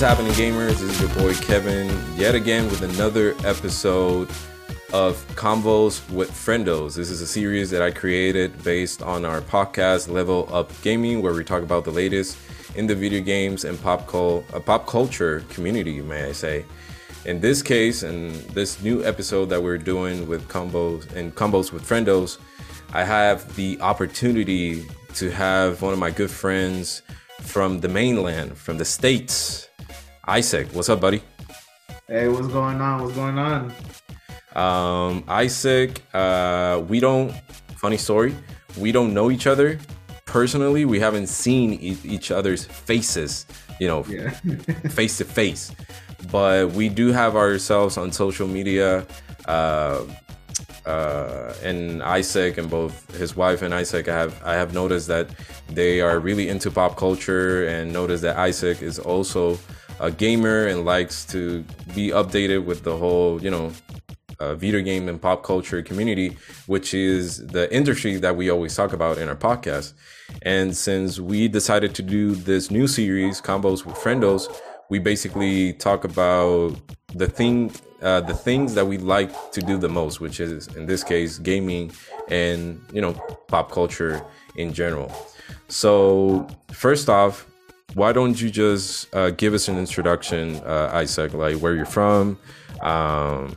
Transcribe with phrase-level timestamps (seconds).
[0.00, 0.78] What's happening, gamers?
[0.78, 4.30] This is your boy Kevin, yet again with another episode
[4.94, 6.96] of Combos with Friendos.
[6.96, 11.34] This is a series that I created based on our podcast Level Up Gaming, where
[11.34, 12.38] we talk about the latest
[12.76, 16.64] in the video games and pop, cul- uh, pop culture community, may I say.
[17.26, 21.86] In this case, and this new episode that we're doing with Combos and Combos with
[21.86, 22.38] Friendos,
[22.94, 27.02] I have the opportunity to have one of my good friends
[27.42, 29.68] from the mainland, from the States,
[30.30, 30.68] Isaac.
[30.72, 31.22] What's up, buddy?
[32.06, 33.02] Hey, what's going on?
[33.02, 33.72] What's going on?
[34.54, 37.32] Um, Isaac, uh, we don't,
[37.76, 38.36] funny story,
[38.78, 39.78] we don't know each other
[40.26, 40.84] personally.
[40.84, 43.44] We haven't seen e- each other's faces,
[43.80, 44.30] you know, Yeah.
[44.90, 45.72] face to face.
[46.30, 49.04] But we do have ourselves on social media.
[49.46, 50.02] Uh,
[50.86, 55.26] uh, and Isaac and both his wife and Isaac, I have I have noticed that
[55.68, 59.58] they are really into pop culture, and noticed that Isaac is also
[60.00, 61.62] a gamer and likes to
[61.94, 63.70] be updated with the whole, you know,
[64.40, 68.94] uh, video game and pop culture community, which is the industry that we always talk
[68.94, 69.92] about in our podcast.
[70.42, 74.48] And since we decided to do this new series, Combos with Friendos,
[74.88, 76.76] we basically talk about
[77.14, 80.86] the thing, uh, the things that we like to do the most, which is in
[80.86, 81.92] this case gaming
[82.28, 83.12] and you know
[83.48, 84.24] pop culture
[84.56, 85.12] in general.
[85.68, 87.46] So first off,
[87.94, 92.38] why don't you just uh, give us an introduction, uh, Isaac, like where you're from,
[92.82, 93.56] um,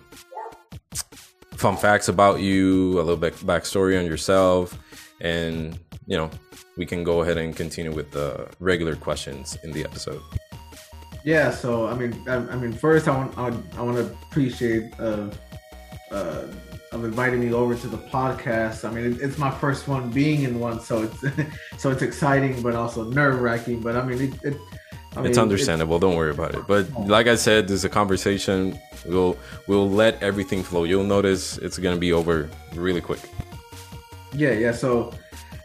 [1.55, 4.77] fun facts about you, a little bit backstory on yourself,
[5.21, 6.29] and you know
[6.77, 10.21] we can go ahead and continue with the regular questions in the episode.
[11.23, 11.51] Yeah.
[11.51, 15.29] So I mean, I, I mean, first I want I, I want to appreciate uh,
[16.11, 16.47] uh,
[16.93, 18.87] of inviting me over to the podcast.
[18.87, 21.19] I mean, it's my first one being in one, so it's
[21.77, 23.81] so it's exciting, but also nerve wracking.
[23.81, 24.53] But I mean, it.
[24.53, 24.57] it
[25.15, 25.99] I mean, it's understandable.
[25.99, 26.65] Don't worry about it.
[26.67, 28.79] But like I said, there's a conversation.
[29.05, 29.37] We'll
[29.67, 30.85] we'll let everything flow.
[30.85, 33.19] You'll notice it's gonna be over really quick.
[34.35, 34.71] Yeah, yeah.
[34.71, 35.11] So,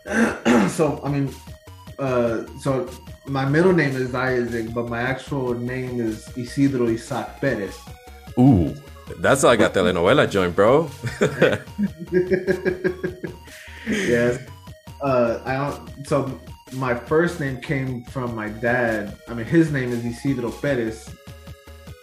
[0.69, 1.34] so I mean,
[1.99, 2.91] uh, so
[3.27, 7.78] my middle name is Isaac, but my actual name is Isidro Isaac Perez.
[8.39, 8.75] Ooh,
[9.19, 10.91] that's like a telenovela joint, bro.
[13.89, 14.39] yes.
[15.01, 16.07] Uh, I don't.
[16.07, 16.41] So
[16.73, 19.17] my first name came from my dad.
[19.29, 21.15] I mean, his name is Isidro Perez.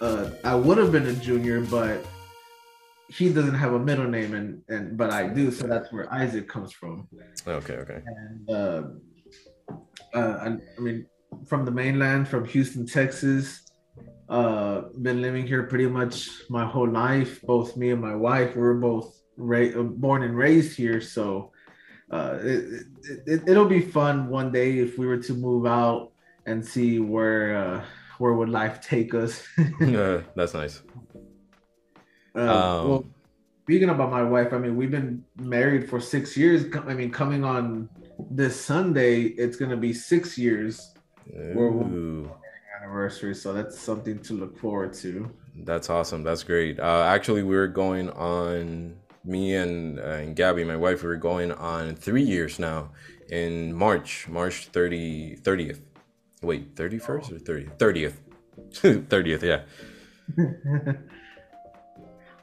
[0.01, 2.05] Uh, I would have been a junior, but
[3.07, 5.51] he doesn't have a middle name, and and but I do.
[5.51, 7.07] So that's where Isaac comes from.
[7.47, 8.01] okay, okay.
[8.05, 8.83] and uh,
[10.13, 11.05] uh, I, I mean,
[11.47, 13.61] from the mainland, from Houston, Texas.
[14.27, 17.41] Uh, been living here pretty much my whole life.
[17.43, 21.51] Both me and my wife we were both ra- born and raised here, so
[22.09, 22.85] uh, it,
[23.27, 26.11] it, it, will be fun one day if we were to move out
[26.47, 27.85] and see where uh,
[28.17, 29.43] where would life take us.
[29.79, 30.81] Yeah, that's nice.
[32.35, 33.05] Uh, Um, well,
[33.63, 36.65] speaking about my wife, I mean, we've been married for six years.
[36.75, 37.89] I mean, coming on
[38.31, 40.95] this Sunday, it's gonna be six years
[41.33, 42.31] Ooh,
[42.85, 43.35] anniversary.
[43.35, 45.29] So that's something to look forward to.
[45.63, 46.23] that's awesome.
[46.23, 46.79] That's great.
[46.79, 48.95] Uh, actually, we were going on.
[49.23, 52.91] Me and uh, and Gabby, my wife, we were going on three years now.
[53.29, 55.79] In March, March 30, 30th.
[56.43, 57.77] Wait, 31st or 30th?
[57.79, 58.13] 30th.
[59.07, 59.61] 30th, yeah.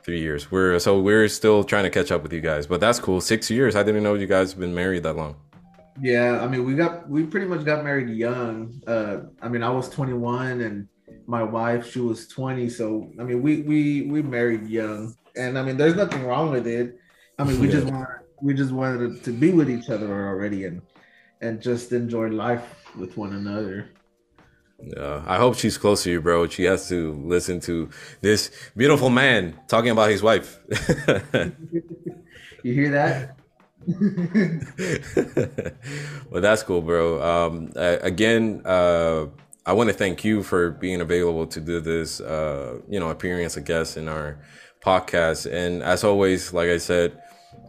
[0.03, 0.51] Three years.
[0.51, 3.21] We're so we're still trying to catch up with you guys, but that's cool.
[3.21, 3.77] Six years.
[3.77, 5.37] I didn't know you guys have been married that long.
[6.01, 8.81] Yeah, I mean, we got we pretty much got married young.
[8.87, 10.89] Uh, I mean, I was 21 and
[11.27, 12.69] my wife she was 20.
[12.71, 16.67] So I mean, we we we married young, and I mean, there's nothing wrong with
[16.67, 16.97] it.
[17.39, 17.91] I mean, we just Yeah.
[17.91, 18.09] want
[18.41, 20.83] we just wanted to be with each other already and
[21.41, 23.91] and just enjoy life with one another.
[24.85, 26.49] Yeah, I hope she's close to you, bro.
[26.49, 27.89] She has to listen to
[28.21, 30.59] this beautiful man talking about his wife.
[32.63, 33.42] You hear that?
[36.31, 37.23] well, that's cool, bro.
[37.23, 39.27] Um, uh, again, uh,
[39.65, 43.45] I want to thank you for being available to do this, uh, you know, appearing
[43.45, 44.39] as a guest in our
[44.85, 45.51] podcast.
[45.51, 47.21] And as always, like I said,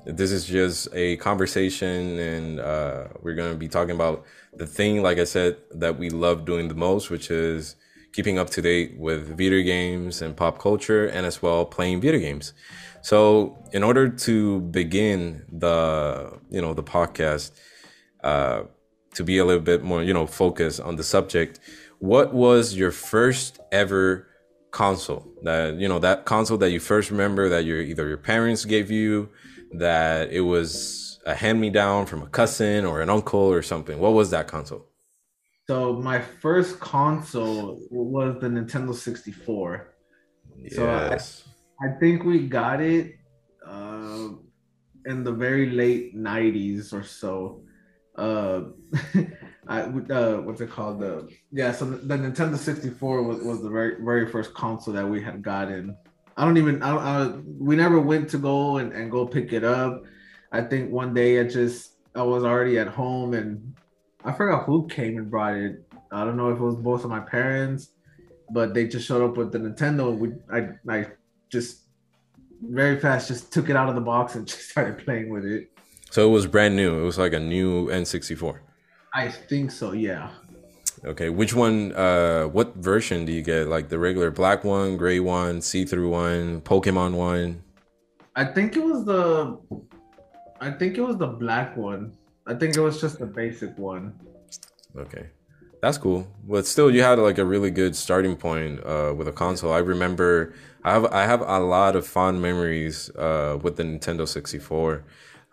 [0.05, 5.01] this is just a conversation, and uh, we're going to be talking about the thing,
[5.01, 7.75] like I said, that we love doing the most, which is
[8.11, 12.19] keeping up to date with video games and pop culture, and as well playing video
[12.19, 12.53] games.
[13.03, 17.51] So, in order to begin the you know the podcast,
[18.23, 18.63] uh,
[19.15, 21.59] to be a little bit more you know focused on the subject,
[21.99, 24.27] what was your first ever
[24.71, 28.65] console that you know that console that you first remember that your either your parents
[28.65, 29.29] gave you
[29.71, 33.99] that it was a hand me down from a cousin or an uncle or something
[33.99, 34.87] what was that console
[35.67, 39.93] So my first console was the Nintendo 64.
[40.57, 40.75] Yes.
[40.75, 41.52] So I,
[41.83, 43.15] I think we got it
[43.67, 44.29] uh,
[45.05, 47.61] in the very late 90s or so.
[48.15, 48.61] Uh,
[49.67, 51.01] I, uh, what's it called?
[51.01, 55.21] The yeah, so the, Nintendo 64 was, was the very very first console that we
[55.21, 55.97] had gotten.
[56.37, 57.27] I don't even I, I
[57.59, 60.03] we never went to go and, and go pick it up.
[60.51, 63.75] I think one day I just I was already at home and
[64.23, 65.83] I forgot who came and brought it.
[66.11, 67.89] I don't know if it was both of my parents,
[68.51, 70.15] but they just showed up with the Nintendo.
[70.15, 71.07] We I I
[71.53, 71.83] just
[72.61, 75.69] very fast just took it out of the box and just started playing with it.
[76.11, 76.99] So it was brand new.
[76.99, 78.59] It was like a new N64.
[79.13, 79.93] I think so.
[79.93, 80.29] Yeah.
[81.05, 81.93] Okay, which one?
[81.93, 83.67] Uh, what version do you get?
[83.67, 87.63] Like the regular black one, gray one, see-through one, Pokemon one?
[88.35, 89.59] I think it was the.
[90.61, 92.15] I think it was the black one.
[92.47, 94.13] I think it was just the basic one.
[94.97, 95.27] Okay,
[95.81, 96.27] that's cool.
[96.47, 99.73] But still, you had like a really good starting point uh, with a console.
[99.73, 100.53] I remember
[100.83, 105.03] I have I have a lot of fond memories uh, with the Nintendo 64.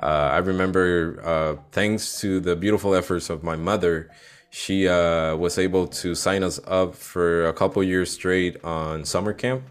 [0.02, 4.10] Uh, I remember, uh, thanks to the beautiful efforts of my mother,
[4.48, 9.32] she uh, was able to sign us up for a couple years straight on summer
[9.32, 9.62] camp.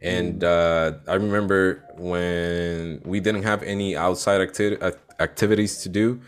[0.00, 4.78] And uh, I remember when we didn't have any outside acti-
[5.20, 6.20] activities to do,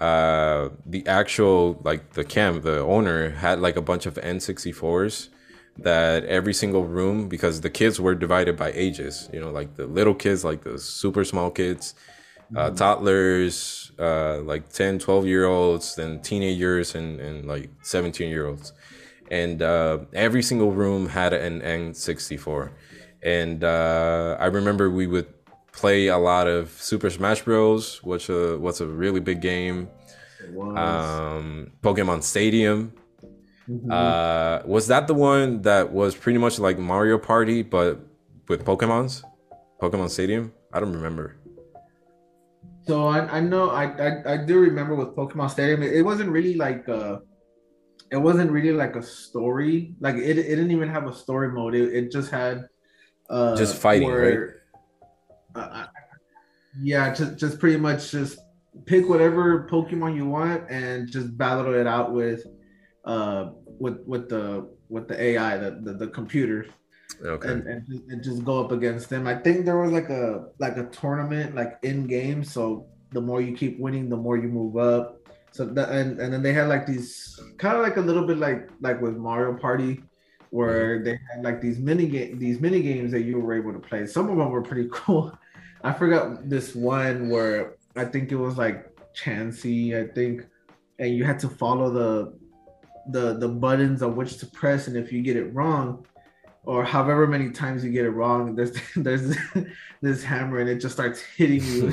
[0.00, 5.28] uh, the actual like the camp, the owner had like a bunch of N64s
[5.82, 9.28] that every single room because the kids were divided by ages.
[9.32, 11.94] You know, like the little kids, like the super small kids,
[12.56, 18.46] uh, toddlers, uh, like 10, 12 year olds, then teenagers, and, and like 17 year
[18.46, 18.72] olds.
[19.30, 22.70] And uh, every single room had an N64.
[23.22, 25.28] And uh, I remember we would
[25.72, 29.88] play a lot of Super Smash Bros., which uh, was a really big game.
[30.58, 32.92] Um, Pokemon Stadium.
[33.70, 33.92] Mhm.
[33.92, 38.00] Uh, was that the one that was pretty much like Mario Party, but
[38.48, 39.22] with Pokemons?
[39.80, 40.52] Pokemon Stadium?
[40.72, 41.36] I don't remember.
[42.86, 46.30] So I, I know I, I I do remember with Pokemon Stadium, it, it wasn't
[46.30, 47.20] really like uh
[48.10, 49.94] it wasn't really like a story.
[50.00, 51.74] Like it, it didn't even have a story mode.
[51.76, 52.66] It, it just had
[53.28, 54.62] uh Just fighting, where-
[55.54, 55.86] Uh,
[56.82, 58.38] yeah, just just pretty much just
[58.86, 62.46] pick whatever Pokemon you want and just battle it out with
[63.04, 66.66] uh with with the with the AI, the the, the computer
[67.24, 67.48] Okay.
[67.48, 69.26] and, and, just- and just go up against them.
[69.26, 72.44] I think there was like a like a tournament like in game.
[72.44, 75.16] So the more you keep winning, the more you move up.
[75.52, 78.38] So that and, and then they had like these kind of like a little bit
[78.38, 80.02] like like with Mario Party,
[80.50, 81.04] where mm-hmm.
[81.04, 84.06] they had like these mini game these mini games that you were able to play.
[84.06, 85.36] Some of them were pretty cool.
[85.82, 90.46] I forgot this one where I think it was like Chansey, I think,
[90.98, 92.38] and you had to follow the
[93.08, 96.06] the the buttons on which to press, and if you get it wrong,
[96.64, 99.36] or however many times you get it wrong, there's there's
[100.00, 101.92] this hammer and it just starts hitting you.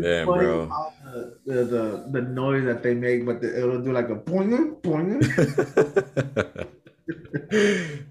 [0.00, 0.70] Damn, bro.
[1.04, 4.80] The, the, the, the noise that they make, but the, it'll do like a boing,
[4.82, 5.18] boing.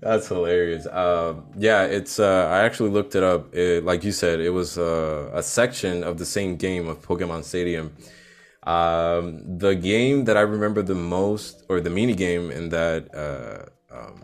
[0.01, 0.87] That's hilarious.
[0.87, 2.19] Um, yeah, it's.
[2.19, 3.55] Uh, I actually looked it up.
[3.55, 7.45] It, like you said, it was uh, a section of the same game of Pokemon
[7.45, 7.95] Stadium.
[8.67, 13.95] Um, the game that I remember the most, or the mini game in that uh,
[13.95, 14.23] um,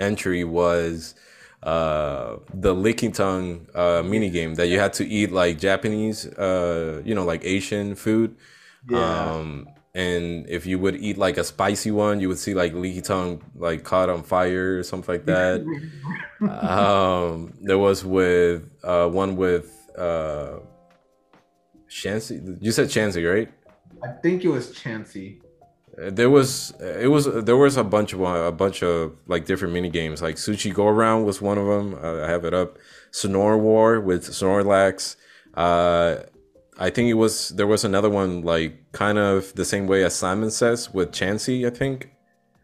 [0.00, 1.14] entry, was
[1.62, 7.14] uh, the Lickitung uh, mini game that you had to eat like Japanese, uh, you
[7.14, 8.36] know, like Asian food.
[8.88, 9.30] Yeah.
[9.30, 13.42] Um, and if you would eat like a spicy one, you would see like Lickitung
[13.54, 15.60] like caught on fire or something like that.
[16.40, 20.60] um, there was with uh, one with uh,
[21.90, 22.56] Chansey.
[22.62, 23.52] You said Chansey, right?
[24.02, 25.40] I think it was Chansey.
[26.00, 29.72] Uh, There was it was there was a bunch of a bunch of like different
[29.74, 30.22] mini games.
[30.22, 31.94] Like Sushi Go Around was one of them.
[32.02, 32.78] Uh, I have it up.
[33.10, 35.16] Snore War with Snorlax.
[35.54, 36.16] Uh,
[36.78, 40.14] I think it was there was another one like kind of the same way as
[40.14, 41.66] Simon says with Chansey.
[41.66, 42.10] I think.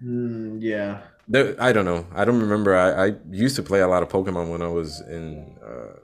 [0.05, 1.01] Mm, yeah.
[1.29, 2.07] There, I don't know.
[2.15, 2.77] I don't remember.
[2.77, 5.97] I, I used to play a lot of Pokemon when I was in uh,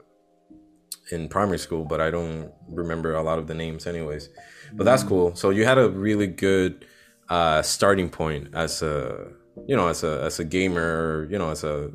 [1.11, 4.29] in primary school, but I don't remember a lot of the names, anyways.
[4.73, 5.35] But that's cool.
[5.35, 6.85] So you had a really good
[7.29, 9.27] uh, starting point as a
[9.67, 11.91] you know as a as a gamer, you know, as a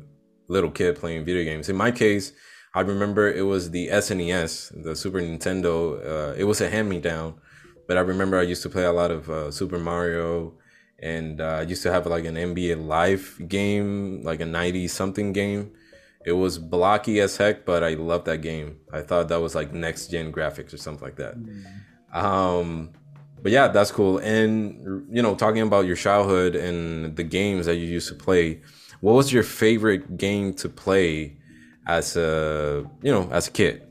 [0.47, 1.69] little kid playing video games.
[1.69, 2.31] In my case,
[2.73, 5.97] I remember it was the SNES, the Super Nintendo.
[6.05, 7.35] Uh, it was a hand me down,
[7.87, 10.53] but I remember I used to play a lot of uh, Super Mario
[10.99, 15.33] and uh, I used to have like an NBA Live game, like a 90 something
[15.33, 15.71] game.
[16.25, 18.79] It was blocky as heck, but I loved that game.
[18.91, 21.35] I thought that was like next gen graphics or something like that.
[22.15, 22.91] Um,
[23.43, 24.17] but yeah, that's cool.
[24.19, 28.61] And you know, talking about your childhood and the games that you used to play,
[29.01, 31.37] what was your favorite game to play
[31.85, 33.83] as a you know as a kid?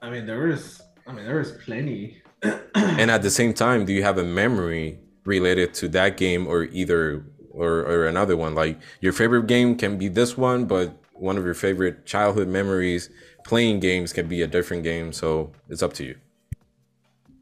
[0.00, 0.80] I mean, there was.
[1.06, 2.22] I mean, there was plenty.
[2.74, 6.64] and at the same time, do you have a memory related to that game or
[6.64, 8.54] either or, or another one?
[8.54, 13.10] Like your favorite game can be this one, but one of your favorite childhood memories
[13.44, 15.12] playing games can be a different game.
[15.12, 16.16] So it's up to you.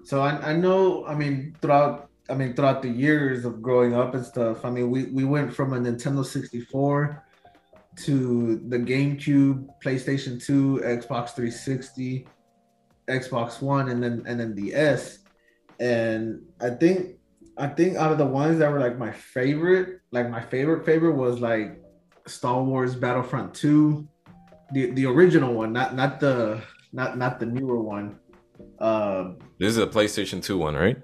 [0.04, 4.14] So I, I know, I mean, throughout I mean, throughout the years of growing up
[4.14, 7.22] and stuff, I mean, we, we went from a Nintendo 64
[7.96, 12.26] to the GameCube, PlayStation 2, Xbox 360,
[13.08, 15.18] Xbox One, and then and then the S.
[15.80, 17.16] And I think
[17.58, 21.16] I think out of the ones that were like my favorite, like my favorite favorite
[21.16, 21.78] was like
[22.26, 24.08] Star Wars Battlefront 2,
[24.72, 28.18] the the original one, not not the not not the newer one.
[28.78, 30.96] Um, this is a PlayStation 2 one, right?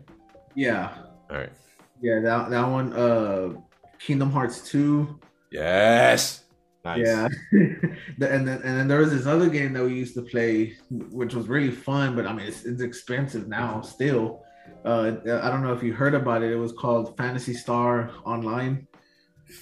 [0.54, 0.96] Yeah.
[1.30, 1.52] All right.
[2.00, 2.92] Yeah, that that one.
[2.92, 3.54] Uh,
[3.98, 5.20] Kingdom Hearts 2.
[5.52, 6.44] Yes.
[6.84, 7.06] Nice.
[7.06, 7.28] Yeah.
[7.52, 11.34] and then and then there was this other game that we used to play, which
[11.34, 14.42] was really fun, but I mean it's, it's expensive now still.
[14.84, 16.52] Uh, I don't know if you heard about it.
[16.52, 18.86] It was called Phantasy Star Online.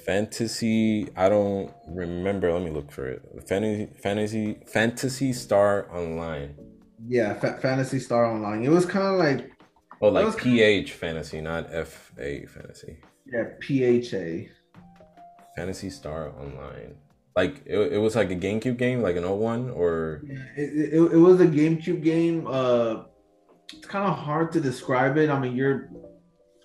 [0.06, 2.52] Fantasy, I don't remember.
[2.52, 3.22] Let me look for it.
[3.48, 6.54] Fantasy, fantasy, Phantasy Star Online.
[7.06, 8.64] Yeah, Fa- Phantasy Star Online.
[8.64, 9.52] It was kind of like.
[10.00, 12.98] Oh, like PH Fantasy, not F A Fantasy.
[13.26, 14.50] Yeah, PHA.
[15.56, 16.94] Phantasy Star Online.
[17.34, 20.94] Like it, it was like a GameCube game, like an old one, or yeah, it,
[20.94, 22.46] it, it was a GameCube game.
[22.48, 23.02] Uh,
[23.72, 25.30] it's kind of hard to describe it.
[25.30, 25.90] I mean, you're,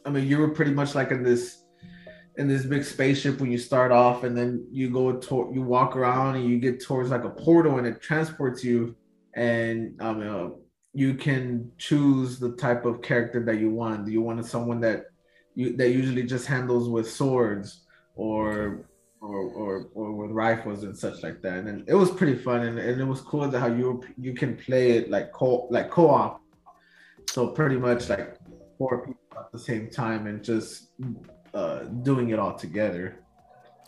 [0.06, 1.64] I mean, you were pretty much like in this
[2.38, 5.96] in this big spaceship when you start off and then you go to you walk
[5.96, 8.96] around and you get towards like a portal and it transports you
[9.36, 10.50] and um uh,
[10.94, 14.06] you can choose the type of character that you want.
[14.06, 15.06] Do you want someone that
[15.56, 17.86] you that usually just handles with swords
[18.16, 18.86] or
[19.24, 21.64] or, or, or with rifles and such like that.
[21.64, 24.58] And it was pretty fun and, and it was cool that how you you can
[24.58, 26.42] play it like co like co-op.
[27.30, 28.38] So pretty much like
[28.78, 30.90] four people at the same time and just
[31.54, 33.20] uh, doing it all together.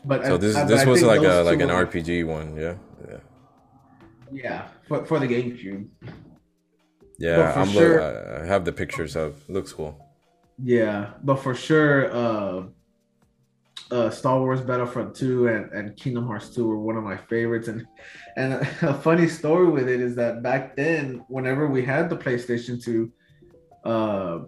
[0.05, 2.75] But so this I, this I was like a like an RPG one, yeah,
[3.09, 3.17] yeah,
[4.31, 5.87] yeah, for for the GameCube.
[7.17, 9.47] Yeah, I'm sure, look, I have the pictures of.
[9.49, 9.97] Looks cool.
[10.61, 12.63] Yeah, but for sure, uh,
[13.91, 17.67] uh, Star Wars Battlefront 2 and, and Kingdom Hearts 2 were one of my favorites.
[17.67, 17.85] And
[18.35, 22.83] and a funny story with it is that back then, whenever we had the PlayStation
[22.83, 23.11] 2,
[23.83, 24.39] uh,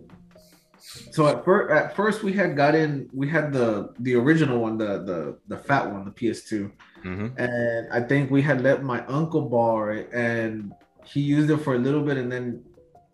[0.87, 4.77] so at first, at first we had got in, we had the the original one,
[4.77, 6.71] the the the fat one, the PS2,
[7.03, 7.27] mm-hmm.
[7.37, 10.71] and I think we had let my uncle borrow it, and
[11.03, 12.63] he used it for a little bit, and then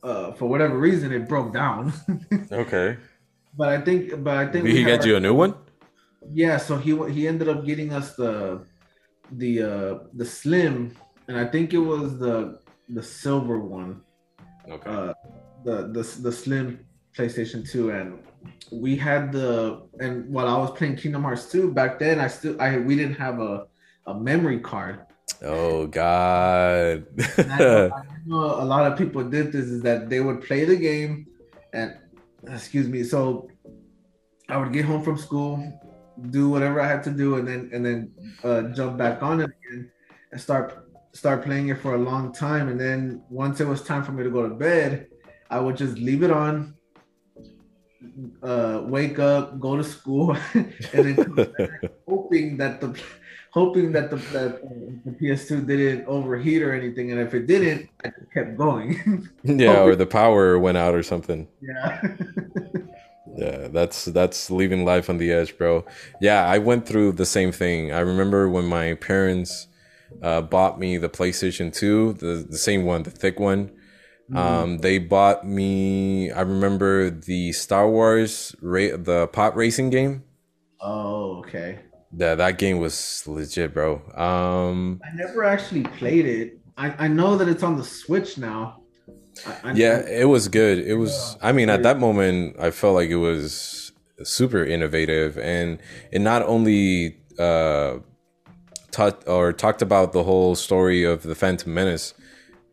[0.03, 1.91] uh, for whatever reason it broke down.
[2.51, 2.97] okay.
[3.57, 5.55] But I think, but I think he got you a new one.
[6.31, 8.65] Yeah, so he he ended up getting us the
[9.31, 10.95] the uh the slim,
[11.27, 14.01] and I think it was the the silver one.
[14.69, 14.89] Okay.
[14.89, 15.13] Uh,
[15.65, 18.19] the the the slim PlayStation 2 and
[18.71, 22.59] we had the and while I was playing Kingdom Hearts 2 back then I still
[22.59, 23.67] I we didn't have a
[24.05, 24.99] a memory card.
[25.41, 27.05] Oh god.
[27.37, 30.65] I, know, I know a lot of people did this is that they would play
[30.65, 31.27] the game
[31.73, 31.95] and
[32.47, 33.49] excuse me so
[34.49, 35.79] I would get home from school
[36.29, 38.11] do whatever I had to do and then and then
[38.43, 39.91] uh, jump back on it again
[40.31, 44.03] and start start playing it for a long time and then once it was time
[44.03, 45.07] for me to go to bed
[45.49, 46.75] I would just leave it on
[48.41, 51.53] uh, wake up, go to school, and then
[52.07, 52.99] hoping that the
[53.51, 54.61] hoping that the that
[55.05, 59.29] the PS2 didn't overheat or anything, and if it didn't, I kept going.
[59.43, 61.47] yeah, or the power went out or something.
[61.61, 62.01] Yeah.
[63.37, 65.85] yeah, that's that's leaving life on the edge, bro.
[66.21, 67.91] Yeah, I went through the same thing.
[67.91, 69.67] I remember when my parents
[70.21, 73.71] uh, bought me the PlayStation 2, the the same one, the thick one
[74.29, 74.37] Mm-hmm.
[74.37, 76.31] Um, they bought me.
[76.31, 80.23] I remember the Star Wars ra- the pod racing game.
[80.79, 81.79] Oh, okay.
[82.15, 84.01] Yeah, that game was legit, bro.
[84.15, 86.59] Um, I never actually played it.
[86.77, 88.81] I, I know that it's on the Switch now.
[89.45, 90.79] I, I, yeah, it was good.
[90.79, 91.37] It was.
[91.41, 93.91] I mean, at that moment, I felt like it was
[94.23, 95.79] super innovative, and
[96.11, 97.97] it not only uh,
[98.91, 102.13] taught or talked about the whole story of the Phantom Menace,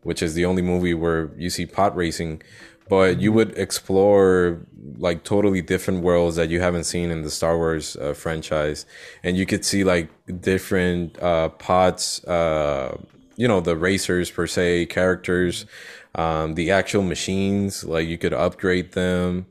[0.03, 2.41] which is the only movie where you see pod racing
[2.89, 4.59] but you would explore
[4.97, 8.85] like totally different worlds that you haven't seen in the Star Wars uh, franchise,
[9.23, 10.09] and you could see like
[10.41, 12.97] different uh, pods, uh,
[13.37, 15.65] you know the racers per se characters
[16.15, 19.45] um, the actual machines like you could upgrade them.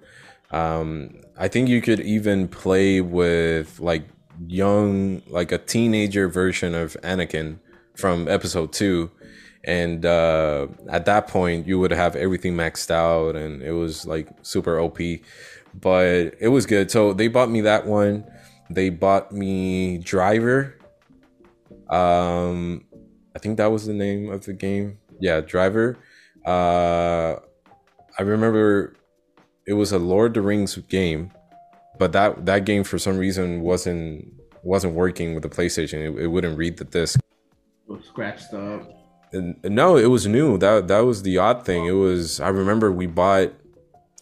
[0.51, 4.03] Um, i think you could even play with like
[4.49, 7.59] young like a teenager version of anakin
[7.95, 9.09] from episode 2
[9.65, 14.29] and uh, at that point you would have everything maxed out and it was like
[14.43, 14.99] super op
[15.73, 16.91] but it was good.
[16.91, 18.25] So they bought me that one.
[18.71, 20.77] They bought me driver.
[21.89, 22.85] Um
[23.35, 24.99] i think that was the name of the game.
[25.21, 25.99] Yeah driver.
[26.47, 27.37] Uh
[28.19, 28.95] i remember
[29.67, 31.33] it was a lord of the rings game
[31.99, 35.95] but that that game for some reason wasn't wasn't working with the playstation.
[35.95, 37.21] It, it wouldn't read the disc.
[38.03, 39.00] Scratched up
[39.33, 40.59] no, it was new.
[40.59, 41.87] That that was the odd thing.
[41.87, 42.41] It was.
[42.41, 43.53] I remember we bought.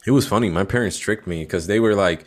[0.06, 0.48] It was funny.
[0.48, 2.24] My parents tricked me because they were like,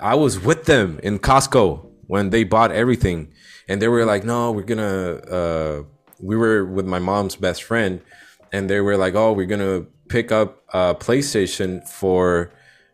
[0.00, 3.32] I was with them in Costco when they bought everything,
[3.68, 5.82] and they were like, "No, we're gonna." Uh,
[6.20, 8.00] we were with my mom's best friend,
[8.52, 12.50] and they were like, "Oh, we're gonna pick up a PlayStation for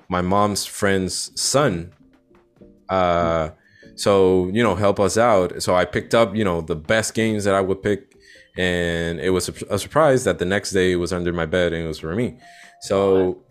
[0.09, 1.93] my mom's friend's son."
[2.89, 3.51] Uh,
[3.95, 5.63] so you know, help us out.
[5.63, 8.16] So I picked up, you know, the best games that I would pick
[8.57, 11.85] and it was a, surprise that the next day it was under my bed and
[11.85, 12.39] it was for me.
[12.81, 13.43] So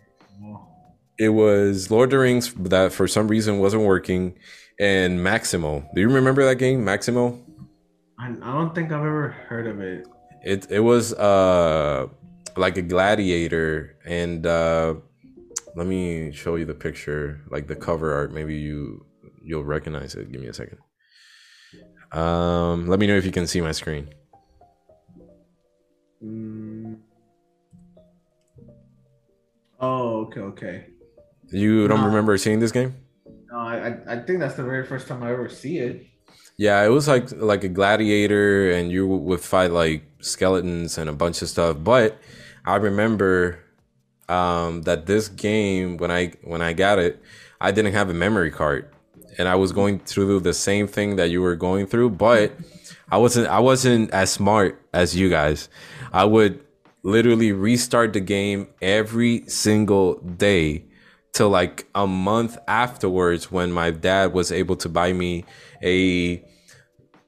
[1.18, 4.38] it was Lord of the Rings that for some reason wasn't working,
[4.78, 5.88] and Maximo.
[5.94, 7.38] Do you remember that game, Maximo?
[8.18, 10.06] I, I don't think I've ever heard of it.
[10.42, 12.06] It it was uh
[12.56, 14.94] like a gladiator, and uh
[15.74, 18.32] let me show you the picture, like the cover art.
[18.32, 19.04] Maybe you
[19.42, 20.32] you'll recognize it.
[20.32, 20.78] Give me a second.
[22.12, 24.08] Um, let me know if you can see my screen.
[26.24, 26.98] Mm.
[29.78, 30.86] Oh, okay, okay.
[31.50, 32.06] You don't no.
[32.06, 32.96] remember seeing this game?
[33.50, 36.06] No, I I think that's the very first time I ever see it.
[36.56, 41.12] Yeah, it was like like a gladiator, and you would fight like skeletons and a
[41.12, 41.76] bunch of stuff.
[41.80, 42.18] But
[42.64, 43.60] I remember
[44.28, 47.22] um, that this game when I when I got it,
[47.60, 48.88] I didn't have a memory card,
[49.38, 52.52] and I was going through the same thing that you were going through, but
[53.10, 55.68] I wasn't I wasn't as smart as you guys.
[56.12, 56.60] I would
[57.02, 60.84] literally restart the game every single day
[61.32, 65.44] till like a month afterwards when my dad was able to buy me
[65.82, 66.42] a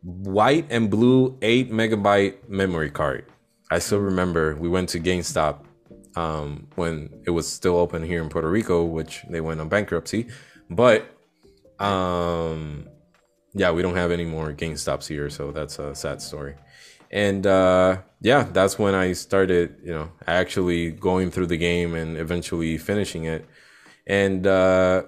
[0.02, 3.26] white and blue 8 megabyte memory card.
[3.70, 5.58] I still remember we went to GameStop
[6.16, 10.28] um, when it was still open here in Puerto Rico, which they went on bankruptcy.
[10.70, 11.06] But
[11.78, 12.88] um,
[13.54, 16.54] yeah, we don't have any more GameStops here, so that's a sad story
[17.11, 22.16] and uh, yeah, that's when I started, you know, actually going through the game and
[22.16, 23.46] eventually finishing it.
[24.06, 25.04] And uh,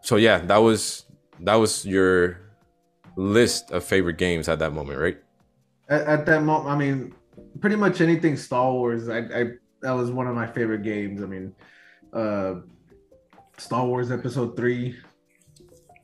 [0.00, 1.04] so yeah, that was
[1.40, 2.40] that was your
[3.16, 5.18] list of favorite games at that moment, right?
[5.88, 7.14] At, at that moment, I mean,
[7.60, 9.08] pretty much anything Star Wars.
[9.08, 9.44] I, I
[9.82, 11.22] that was one of my favorite games.
[11.22, 11.54] I mean,
[12.12, 12.54] uh,
[13.58, 14.96] Star Wars Episode Three.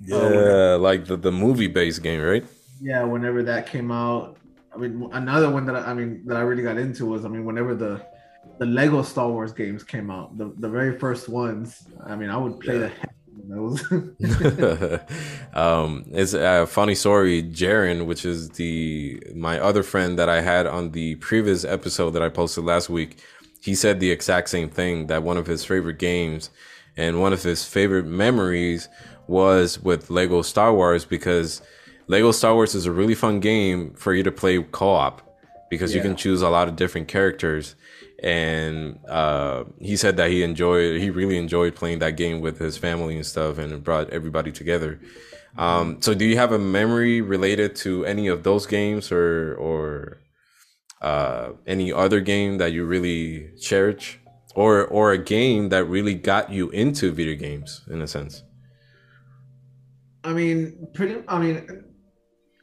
[0.01, 2.45] Yeah, uh, like the the movie based game, right?
[2.81, 4.37] Yeah, whenever that came out,
[4.73, 7.29] I mean, another one that I, I, mean that I really got into was I
[7.29, 8.01] mean, whenever the
[8.59, 11.87] the Lego Star Wars games came out, the the very first ones.
[12.07, 12.89] I mean, I would play yeah.
[12.89, 13.09] the
[15.55, 17.43] um, it's a funny story.
[17.43, 22.23] Jaren, which is the my other friend that I had on the previous episode that
[22.23, 23.23] I posted last week,
[23.61, 25.07] he said the exact same thing.
[25.07, 26.51] That one of his favorite games
[26.97, 28.89] and one of his favorite memories
[29.29, 31.63] was with Lego Star Wars because
[32.07, 35.23] Lego Star Wars is a really fun game for you to play co-op
[35.71, 35.99] because yeah.
[35.99, 37.75] you can choose a lot of different characters.
[38.23, 42.77] And uh, he said that he enjoyed, he really enjoyed playing that game with his
[42.77, 44.99] family and stuff, and it brought everybody together.
[45.57, 50.21] Um, so, do you have a memory related to any of those games, or or
[51.01, 54.21] uh, any other game that you really cherish,
[54.55, 58.43] or or a game that really got you into video games in a sense?
[60.25, 61.23] I mean, pretty.
[61.29, 61.85] I mean,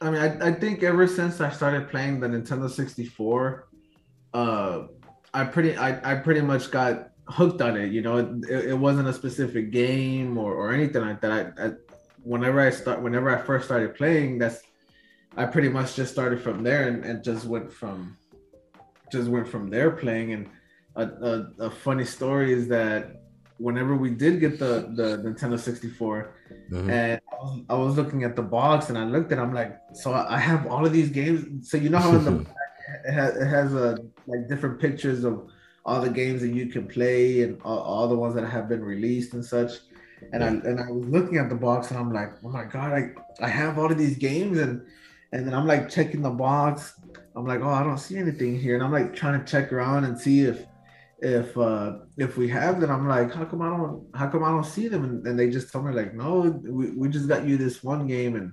[0.00, 3.68] I mean, I, I think ever since I started playing the Nintendo 64,
[4.34, 4.82] uh,
[5.32, 7.92] I pretty I, I pretty much got hooked on it.
[7.92, 11.32] You know, it, it wasn't a specific game or, or anything like that.
[11.32, 11.72] I, I
[12.22, 14.62] whenever I start whenever I first started playing, that's
[15.36, 18.16] I pretty much just started from there and, and just went from
[19.10, 20.32] just went from there playing.
[20.32, 20.48] And
[20.96, 23.22] a, a, a funny story is that
[23.58, 26.35] whenever we did get the the Nintendo 64,
[26.70, 26.90] mm-hmm.
[26.90, 29.54] and I was, I was, looking at the box and I looked at, it, I'm
[29.54, 31.70] like, so I have all of these games.
[31.70, 32.56] So you know how in the back
[33.04, 35.48] it has, it has a like different pictures of
[35.84, 38.84] all the games that you can play and all, all the ones that have been
[38.84, 39.72] released and such.
[40.32, 42.92] And I and I was looking at the box and I'm like, oh my god,
[42.92, 44.84] I I have all of these games and
[45.32, 46.94] and then I'm like checking the box.
[47.34, 50.04] I'm like, oh, I don't see anything here, and I'm like trying to check around
[50.04, 50.64] and see if
[51.20, 52.90] if uh if we have them.
[52.90, 55.04] I'm like, how come I don't how come I don't see them?
[55.04, 58.06] And, and they just tell me like, no, we, we just got you this one
[58.06, 58.52] game and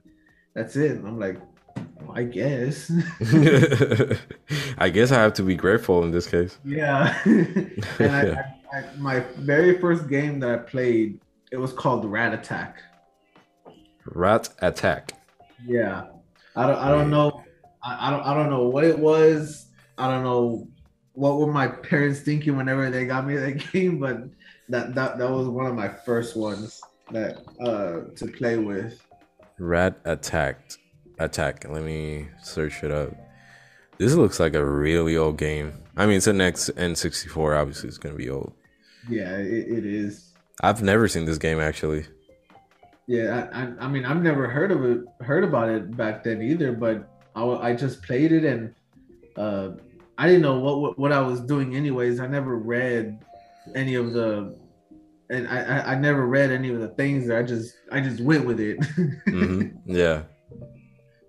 [0.54, 0.92] that's it.
[0.92, 1.40] And I'm like,
[1.76, 2.92] well, I guess.
[4.78, 6.58] I guess I have to be grateful in this case.
[6.64, 7.20] Yeah.
[7.26, 8.22] and I,
[8.74, 11.20] I, I, my very first game that I played,
[11.52, 12.82] it was called Rat Attack.
[14.06, 15.14] Rat Attack.
[15.66, 16.06] Yeah.
[16.56, 17.44] I don't I don't know
[17.84, 19.68] I, I don't I don't know what it was.
[19.98, 20.68] I don't know
[21.14, 24.24] what were my parents thinking whenever they got me that game, but
[24.70, 29.06] that that, that was one of my first ones that uh to play with.
[29.60, 30.80] Rat attacked
[31.20, 31.66] attack.
[31.70, 33.14] Let me search it up.
[33.98, 35.74] This looks like a really old game.
[35.96, 37.60] I mean, it's an X N64.
[37.60, 38.54] Obviously, it's gonna be old.
[39.08, 40.32] Yeah, it, it is.
[40.62, 42.06] I've never seen this game actually.
[43.06, 46.42] Yeah, I, I, I mean, I've never heard of it, heard about it back then
[46.42, 46.72] either.
[46.72, 48.74] But I, I just played it and
[49.36, 49.72] uh,
[50.18, 52.20] I didn't know what, what, what I was doing anyways.
[52.20, 53.20] I never read
[53.76, 54.56] any of the,
[55.30, 57.28] and I, I, I never read any of the things.
[57.28, 57.40] There.
[57.40, 58.80] I just I just went with it.
[59.28, 59.70] mm-hmm.
[59.86, 60.24] Yeah,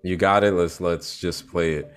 [0.03, 0.51] you got it.
[0.51, 1.93] Let's let's just play it.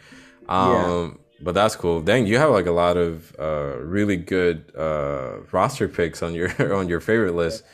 [0.48, 1.10] Um, yeah.
[1.40, 2.00] But that's cool.
[2.00, 6.50] Dang, you have like a lot of uh, really good uh, roster picks on your
[6.74, 7.64] on your favorite list.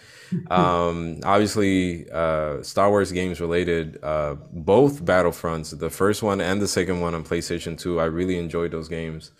[0.50, 6.68] Um, obviously, uh, Star Wars games related, uh, both Battlefronts, the first one and the
[6.68, 8.00] second one on PlayStation 2.
[8.00, 9.30] I really enjoyed those games.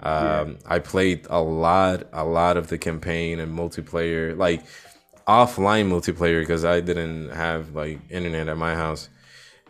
[0.00, 0.54] Um, yeah.
[0.66, 4.64] I played a lot, a lot of the campaign and multiplayer, like
[5.26, 9.08] offline multiplayer, because I didn't have like internet at my house.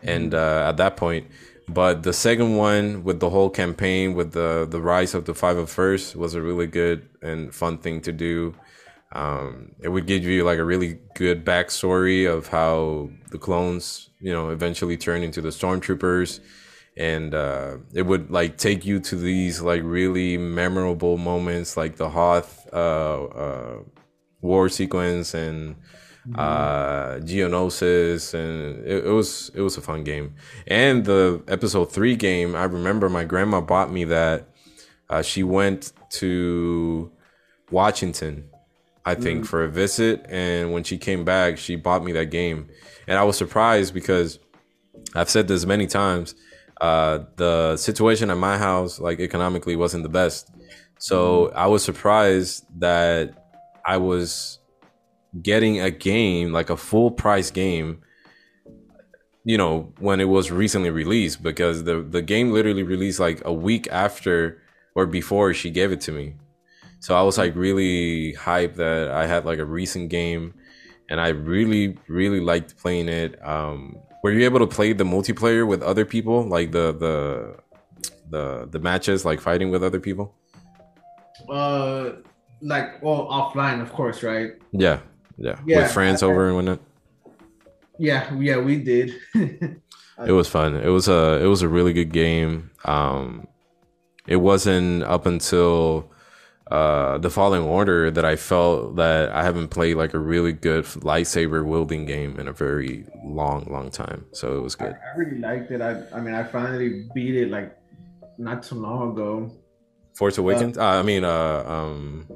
[0.02, 1.28] And uh, at that point,
[1.68, 5.56] but the second one with the whole campaign with the the rise of the five
[5.56, 8.54] of first was a really good and fun thing to do.
[9.12, 14.32] Um, it would give you like a really good backstory of how the clones, you
[14.32, 16.40] know, eventually turn into the stormtroopers,
[16.96, 22.08] and uh, it would like take you to these like really memorable moments, like the
[22.08, 23.78] Hoth uh, uh,
[24.40, 25.76] war sequence and
[26.26, 26.34] mm-hmm.
[26.38, 30.34] uh, Geonosis, and it, it was it was a fun game.
[30.66, 34.48] And the episode three game, I remember my grandma bought me that.
[35.10, 37.12] Uh, she went to
[37.70, 38.48] Washington
[39.04, 39.46] I think, mm.
[39.46, 40.24] for a visit.
[40.28, 42.68] And when she came back, she bought me that game.
[43.06, 44.38] And I was surprised because
[45.14, 46.34] I've said this many times.
[46.80, 50.50] Uh, the situation at my house, like economically, wasn't the best.
[50.98, 51.54] So mm.
[51.54, 53.34] I was surprised that
[53.84, 54.58] I was
[55.40, 58.02] getting a game, like a full price game,
[59.44, 63.52] you know, when it was recently released because the, the game literally released like a
[63.52, 64.62] week after
[64.94, 66.34] or before she gave it to me.
[67.02, 70.54] So I was like really hyped that I had like a recent game
[71.10, 73.44] and I really, really liked playing it.
[73.44, 76.44] Um, were you able to play the multiplayer with other people?
[76.44, 77.56] Like the the
[78.30, 80.32] the the matches, like fighting with other people?
[81.48, 82.12] Uh
[82.60, 84.52] like well offline of course, right?
[84.70, 85.00] Yeah.
[85.38, 85.58] Yeah.
[85.66, 86.80] yeah with friends I, over and whatnot.
[87.98, 89.12] Yeah, yeah, we did.
[89.34, 89.80] it
[90.32, 90.76] was fun.
[90.76, 92.70] It was a it was a really good game.
[92.84, 93.48] Um
[94.28, 96.08] it wasn't up until
[96.72, 100.84] uh, the Fallen Order that I felt that I haven't played like a really good
[100.84, 104.24] lightsaber wielding game in a very long, long time.
[104.32, 104.94] So it was good.
[104.94, 105.82] I, I really liked it.
[105.82, 107.76] I, I mean, I finally beat it like
[108.38, 109.52] not too long ago.
[110.14, 110.78] Force Awakens.
[110.78, 112.26] Uh, uh, I mean, uh, um,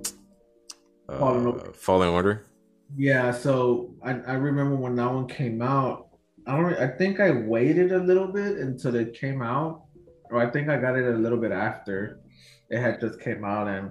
[1.09, 1.73] uh, Fallen, Order.
[1.73, 2.47] Fallen Order.
[2.95, 3.33] Yeah.
[3.33, 6.09] So I, I remember when that one came out.
[6.47, 6.75] I don't.
[6.75, 9.85] I think I waited a little bit until it came out,
[10.31, 12.21] or I think I got it a little bit after
[12.69, 13.91] it had just came out, and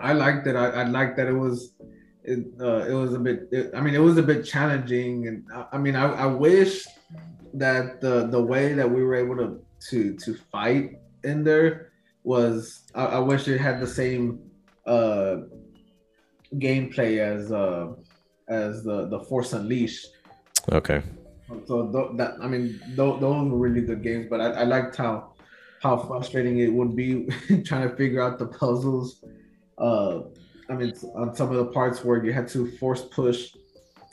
[0.00, 0.56] I liked it.
[0.56, 1.72] I, I liked that it was
[2.22, 5.28] it, uh, it was a bit it, i mean it was a bit challenging.
[5.28, 6.86] And i, I mean I, I wish
[7.54, 9.60] that the the way that we were able to
[9.90, 14.40] to to fight in there was i, I wish it had the same
[14.86, 15.36] uh
[16.54, 17.92] gameplay as uh
[18.48, 20.08] as the the force unleashed.
[20.72, 21.02] Okay.
[21.66, 24.96] So th- that i mean th- those were really good games but I, I liked
[24.96, 25.34] how
[25.82, 27.26] how frustrating it would be
[27.64, 29.24] trying to figure out the puzzles
[29.80, 30.22] uh,
[30.68, 33.52] I mean, on some of the parts where you had to force push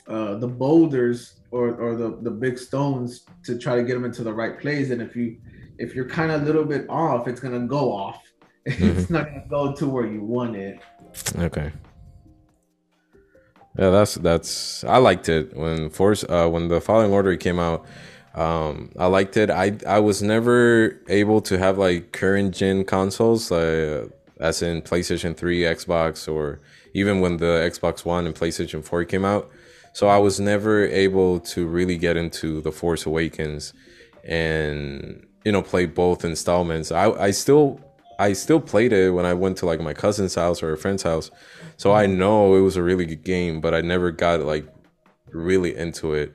[0.08, 4.24] uh, the boulders or, or the, the big stones to try to get them into
[4.24, 4.90] the right place.
[4.90, 5.36] And if you
[5.78, 8.22] if you're kind of a little bit off, it's gonna go off.
[8.68, 8.98] Mm-hmm.
[8.98, 10.78] it's not gonna go to where you want it.
[11.36, 11.72] Okay.
[13.78, 17.86] Yeah, that's that's I liked it when Force uh when the Fallen Order came out.
[18.34, 19.48] Um, I liked it.
[19.48, 23.50] I I was never able to have like current gen consoles.
[24.40, 26.60] As in PlayStation 3, Xbox, or
[26.94, 29.50] even when the Xbox One and PlayStation 4 came out.
[29.92, 33.72] So I was never able to really get into The Force Awakens.
[34.24, 36.92] and you know play both installments.
[36.92, 37.80] I I still
[38.18, 41.02] I still played it when I went to like my cousin's house or a friend's
[41.02, 41.30] house,
[41.76, 43.60] so I know it was a really good game.
[43.60, 44.66] But I never got like
[45.30, 46.34] really into it.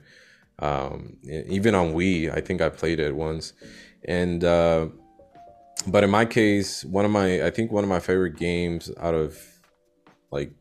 [0.60, 3.54] Um, even on Wii, I think I played it once,
[4.06, 4.88] and uh,
[5.88, 9.14] but in my case, one of my I think one of my favorite games out
[9.14, 9.38] of
[10.32, 10.54] like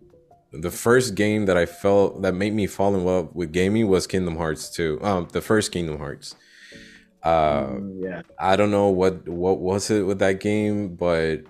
[0.53, 4.07] the first game that I felt that made me fall in love with gaming was
[4.07, 5.01] Kingdom Hearts 2.
[5.03, 6.35] Um, the first Kingdom Hearts.
[7.23, 8.23] Uh, yeah.
[8.39, 11.43] I don't know what what was it with that game, but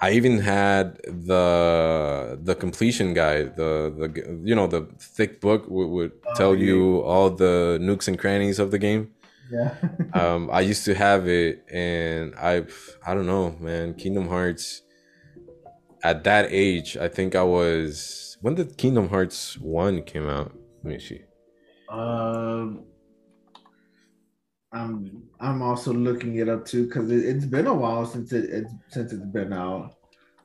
[0.00, 5.88] I even had the the completion guide, the the you know the thick book would,
[5.88, 6.66] would Oh, tell yeah.
[6.66, 9.13] you all the nooks and crannies of the game.
[9.50, 9.74] Yeah.
[10.14, 12.64] Um, I used to have it, and I
[13.04, 13.94] I don't know, man.
[13.94, 14.82] Kingdom Hearts.
[16.04, 18.36] At that age, I think I was.
[18.40, 20.52] When did Kingdom Hearts one came out?
[20.84, 21.22] Let me see.
[21.88, 22.84] um,
[24.72, 28.44] I'm I'm also looking it up too because it, it's been a while since it
[28.50, 29.94] it's, since it's been out.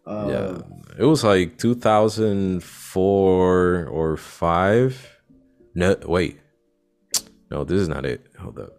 [0.05, 0.57] Uh, yeah,
[0.97, 5.17] it was like 2004 or five.
[5.75, 6.39] No, wait.
[7.51, 8.25] No, this is not it.
[8.39, 8.73] Hold up.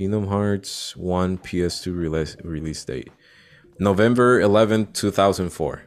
[0.00, 3.10] Kingdom Hearts 1 PS2 release release date.
[3.78, 5.82] November 11th, 2004.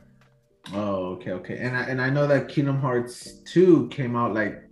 [0.72, 1.58] Oh, okay, okay.
[1.58, 4.70] And I and I know that Kingdom Hearts two came out like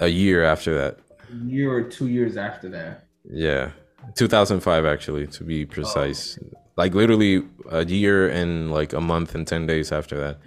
[0.00, 0.98] A year after that.
[1.30, 3.06] a year or two years after that.
[3.30, 3.70] Yeah.
[4.16, 6.36] 2005 actually to be precise.
[6.76, 10.38] Like literally a year and like a month and 10 days after that.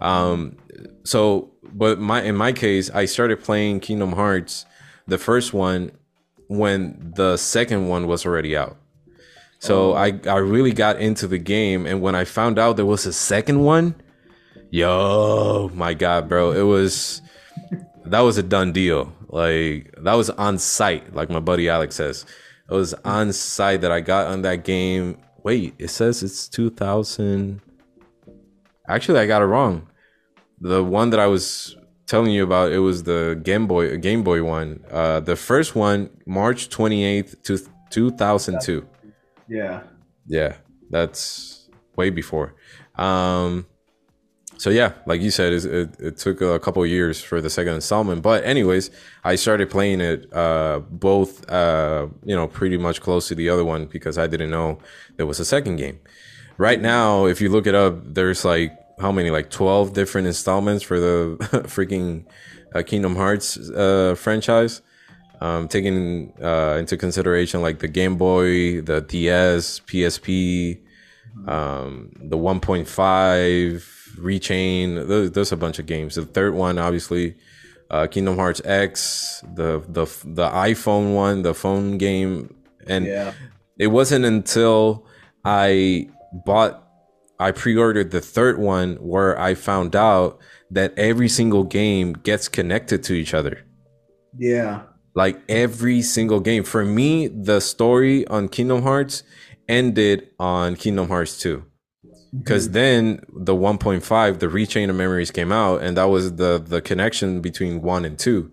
[0.00, 0.56] Um
[1.04, 4.64] so but my in my case I started playing Kingdom Hearts
[5.06, 5.92] the first one
[6.50, 8.76] when the second one was already out.
[9.60, 9.94] So Oh.
[9.94, 13.12] I I really got into the game and when I found out there was a
[13.12, 13.94] second one,
[14.70, 17.22] yo, my god, bro, it was
[18.04, 19.12] that was a done deal.
[19.28, 22.26] Like that was on site, like my buddy Alex says.
[22.68, 25.18] It was on site that I got on that game.
[25.44, 27.60] Wait, it says it's 2000.
[28.88, 29.86] Actually, I got it wrong.
[30.60, 31.76] The one that I was
[32.10, 34.84] telling you about, it was the Game Boy Game Boy one.
[34.90, 37.58] Uh, the first one, March 28th, to
[37.90, 38.86] 2002.
[39.48, 39.82] Yeah.
[40.26, 40.56] Yeah,
[40.90, 42.54] that's way before.
[42.96, 43.66] Um,
[44.58, 47.74] so yeah, like you said, it, it, it took a couple years for the second
[47.74, 48.22] installment.
[48.22, 48.90] But anyways,
[49.24, 53.64] I started playing it uh, both, uh, you know, pretty much close to the other
[53.64, 54.78] one because I didn't know
[55.16, 56.00] there was a second game.
[56.58, 60.82] Right now, if you look it up, there's like how many, like twelve different installments
[60.84, 61.36] for the
[61.66, 62.24] freaking
[62.74, 64.82] uh, Kingdom Hearts uh, franchise
[65.40, 70.80] um, taking uh, into consideration like the Game Boy, the DS, PSP,
[71.48, 75.06] um, the 1.5, Re:Chain.
[75.08, 76.14] There's, there's a bunch of games.
[76.16, 77.36] The third one, obviously,
[77.90, 82.54] uh, Kingdom Hearts X, the the the iPhone one, the phone game,
[82.86, 83.32] and Yeah.
[83.78, 85.06] it wasn't until
[85.44, 86.08] I
[86.44, 86.86] bought,
[87.46, 90.38] I pre-ordered the third one where I found out
[90.70, 93.56] that every single game gets connected to each other
[94.38, 94.82] Yeah.
[95.14, 96.62] like every single game.
[96.64, 99.22] For me, the story on Kingdom Hearts
[99.68, 101.64] ended on Kingdom Hearts 2.
[102.38, 103.00] Because then
[103.48, 107.82] the 1.5, the Re:Chain of Memories came out, and that was the the connection between
[107.82, 108.52] one and 2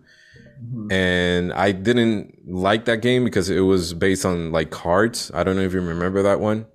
[0.65, 0.91] Mhm.
[0.91, 5.29] And I didn't like that game because it was based on like cards.
[5.33, 6.65] I don't know if you remember that one.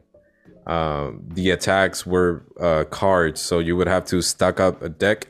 [0.66, 5.28] Um, the attacks were uh, cards, so you would have to stack up a deck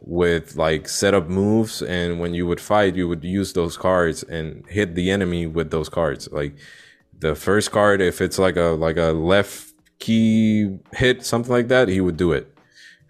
[0.00, 1.82] with like set up moves.
[1.82, 5.70] And when you would fight you would use those cards and hit the enemy with
[5.70, 6.28] those cards.
[6.30, 6.56] Like
[7.18, 11.88] the first card if it's like a like a left key hit something like that
[11.88, 12.50] he would do it.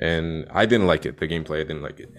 [0.00, 1.18] And i didn't like it.
[1.18, 2.12] The gameplay i didn't like it.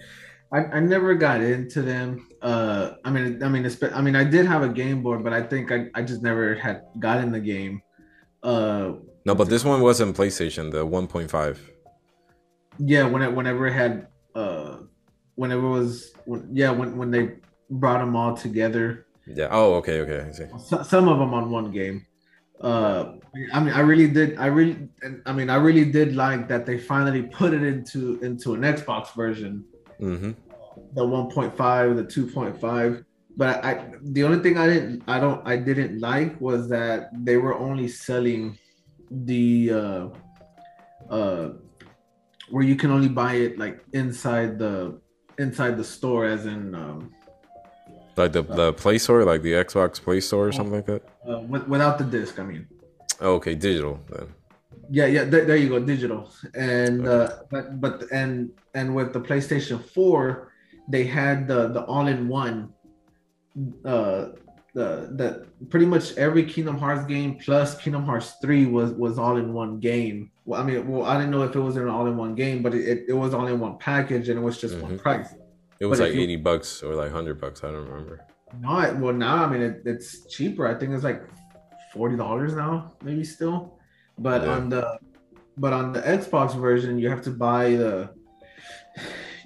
[0.52, 2.28] I, I never got into them.
[2.40, 5.42] Uh, I mean, I mean, I mean, I did have a game board, but I
[5.42, 7.82] think I, I just never had got in the game.
[8.42, 8.92] Uh,
[9.26, 11.58] no but this one wasn't playstation the 1.5
[12.78, 14.78] yeah, when it, whenever it had, uh,
[15.34, 17.36] whenever it was, when, yeah, when when they
[17.70, 20.46] brought them all together, yeah oh okay okay I see.
[20.64, 22.06] so, some of them on one game.
[22.60, 23.14] Uh,
[23.52, 24.38] I mean, I really did.
[24.38, 24.88] I really,
[25.26, 29.14] I mean, I really did like that they finally put it into into an Xbox
[29.14, 29.64] version.
[29.98, 30.32] hmm
[30.92, 31.56] the 1.5
[31.96, 33.02] the 2.5
[33.34, 37.38] but i the only thing i didn't i don't i didn't like was that they
[37.38, 38.58] were only selling
[39.10, 40.08] the uh
[41.10, 41.50] uh
[42.50, 45.00] where you can only buy it like inside the
[45.38, 47.12] inside the store as in um
[48.16, 51.02] like the the play store like the xbox play store or something like that?
[51.28, 52.66] Uh, with, without the disc i mean.
[53.20, 54.28] Oh, okay digital then.
[54.90, 56.30] Yeah yeah there, there you go digital.
[56.54, 60.52] And uh but but and and with the playstation 4
[60.88, 62.72] they had the the all-in-one
[63.84, 64.26] uh
[64.76, 69.38] the that pretty much every Kingdom Hearts game plus Kingdom Hearts three was was all
[69.38, 70.30] in one game.
[70.44, 72.62] Well, I mean, well, I didn't know if it was an all in one game,
[72.62, 74.82] but it, it, was all in one package and it was just mm-hmm.
[74.82, 75.28] one price.
[75.80, 77.64] It was but like you, eighty bucks or like hundred bucks.
[77.64, 78.26] I don't remember.
[78.60, 80.66] No, well now I mean it, it's cheaper.
[80.66, 81.22] I think it's like
[81.94, 83.78] forty dollars now, maybe still.
[84.18, 84.56] But yeah.
[84.56, 84.98] on the
[85.56, 88.10] but on the Xbox version, you have to buy the.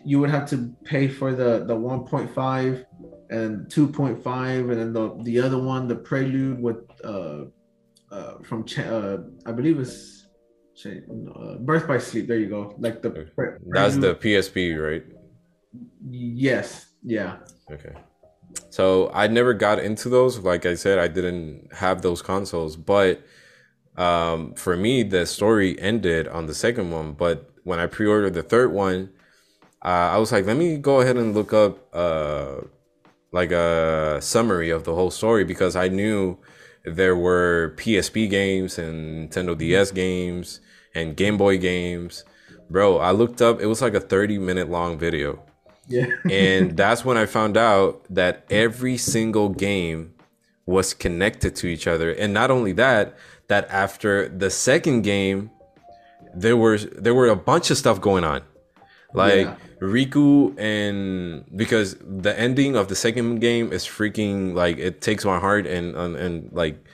[0.04, 2.84] You would have to pay for the the one point five
[3.30, 7.44] and 2.5 and then the the other one the prelude with uh
[8.10, 10.26] uh from Ch- uh i believe it's
[10.84, 15.04] uh, birth by sleep there you go like the pre- that's the psp right?
[16.02, 17.36] Yes yeah.
[17.70, 17.94] Okay.
[18.70, 23.22] So i never got into those like i said i didn't have those consoles but
[23.96, 28.42] um for me the story ended on the second one but when i pre-ordered the
[28.42, 29.10] third one
[29.84, 32.60] uh, i was like let me go ahead and look up uh
[33.32, 36.38] like a summary of the whole story because I knew
[36.84, 39.58] there were PSP games and Nintendo mm-hmm.
[39.58, 40.60] DS games
[40.94, 42.24] and Game Boy games.
[42.68, 45.42] Bro, I looked up, it was like a 30 minute long video.
[45.88, 46.06] Yeah.
[46.30, 50.14] and that's when I found out that every single game
[50.66, 52.12] was connected to each other.
[52.12, 53.16] And not only that,
[53.48, 55.50] that after the second game,
[56.34, 58.42] there were there were a bunch of stuff going on.
[59.12, 59.56] Like yeah.
[59.80, 65.38] Riku and because the ending of the second game is freaking like it takes my
[65.38, 66.84] heart and and, and like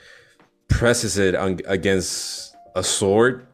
[0.68, 3.46] presses it on, against a sword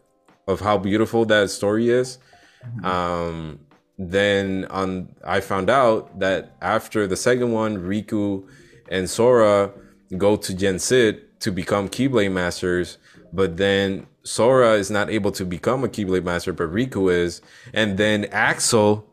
[0.47, 2.19] of how beautiful that story is.
[2.67, 2.85] Mm-hmm.
[2.85, 3.61] Um,
[3.99, 8.47] then on I found out that after the second one, Riku
[8.91, 9.73] and Sora
[10.19, 12.99] go to Yen Sid to become Keyblade masters,
[13.33, 17.41] but then Sora is not able to become a Keyblade master, but Riku is,
[17.73, 19.09] and then Axel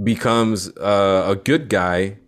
[0.00, 2.18] becomes uh, a good guy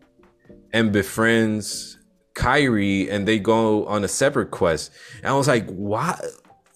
[0.72, 1.98] and befriends
[2.34, 4.90] Kairi and they go on a separate quest.
[5.18, 6.20] And I was like, what?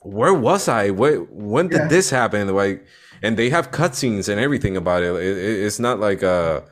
[0.02, 0.90] Where was I?
[0.90, 1.30] What?
[1.32, 1.88] When did yeah.
[1.88, 2.48] this happen?
[2.54, 2.86] Like,
[3.22, 5.14] and they have cutscenes and everything about it.
[5.16, 5.64] it.
[5.64, 6.64] It's not like a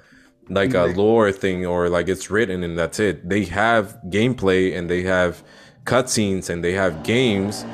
[0.49, 3.29] like a lore thing or like it's written and that's it.
[3.29, 5.43] They have gameplay and they have
[5.85, 7.65] cutscenes and they have games.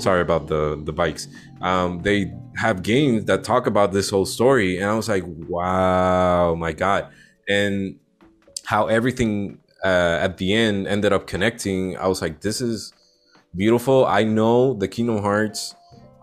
[0.00, 1.28] Sorry about the the bikes.
[1.60, 6.54] Um, they have games that talk about this whole story and i was like wow
[6.54, 7.08] my god.
[7.48, 7.98] And
[8.64, 12.92] how everything uh, at the end ended up connecting i was like this is
[13.54, 14.06] beautiful.
[14.06, 15.74] I know the kingdom hearts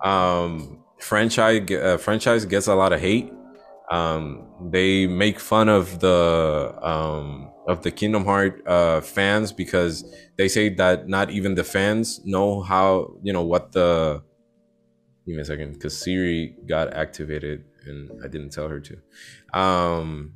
[0.04, 3.32] um, franchise uh, franchise gets a lot of hate.
[3.92, 10.04] Um, they make fun of the um, of the kingdom heart uh, fans because
[10.38, 14.22] they say that not even the fans know how you know what the
[15.28, 18.98] Give me a second, because Siri got activated and I didn't tell her to.
[19.60, 20.36] Um,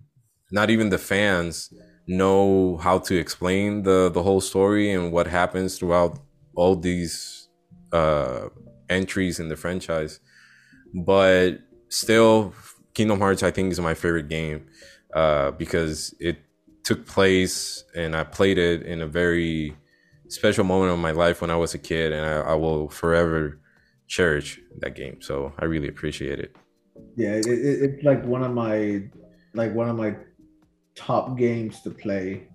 [0.52, 1.74] not even the fans
[2.08, 6.20] know how to explain the the whole story and what happens throughout
[6.56, 7.48] all these
[7.94, 8.50] uh,
[8.90, 10.20] entries in the franchise.
[10.94, 12.54] But still,
[12.94, 14.68] Kingdom Hearts I think is my favorite game
[15.14, 16.38] uh, because it
[16.84, 19.74] took place and I played it in a very
[20.28, 23.58] special moment of my life when I was a kid, and I, I will forever
[24.12, 25.22] cherish that game.
[25.22, 26.56] So I really appreciate it.
[27.16, 29.04] Yeah, it, it, it's like one of my
[29.54, 30.16] like one of my
[30.96, 32.48] top games to play.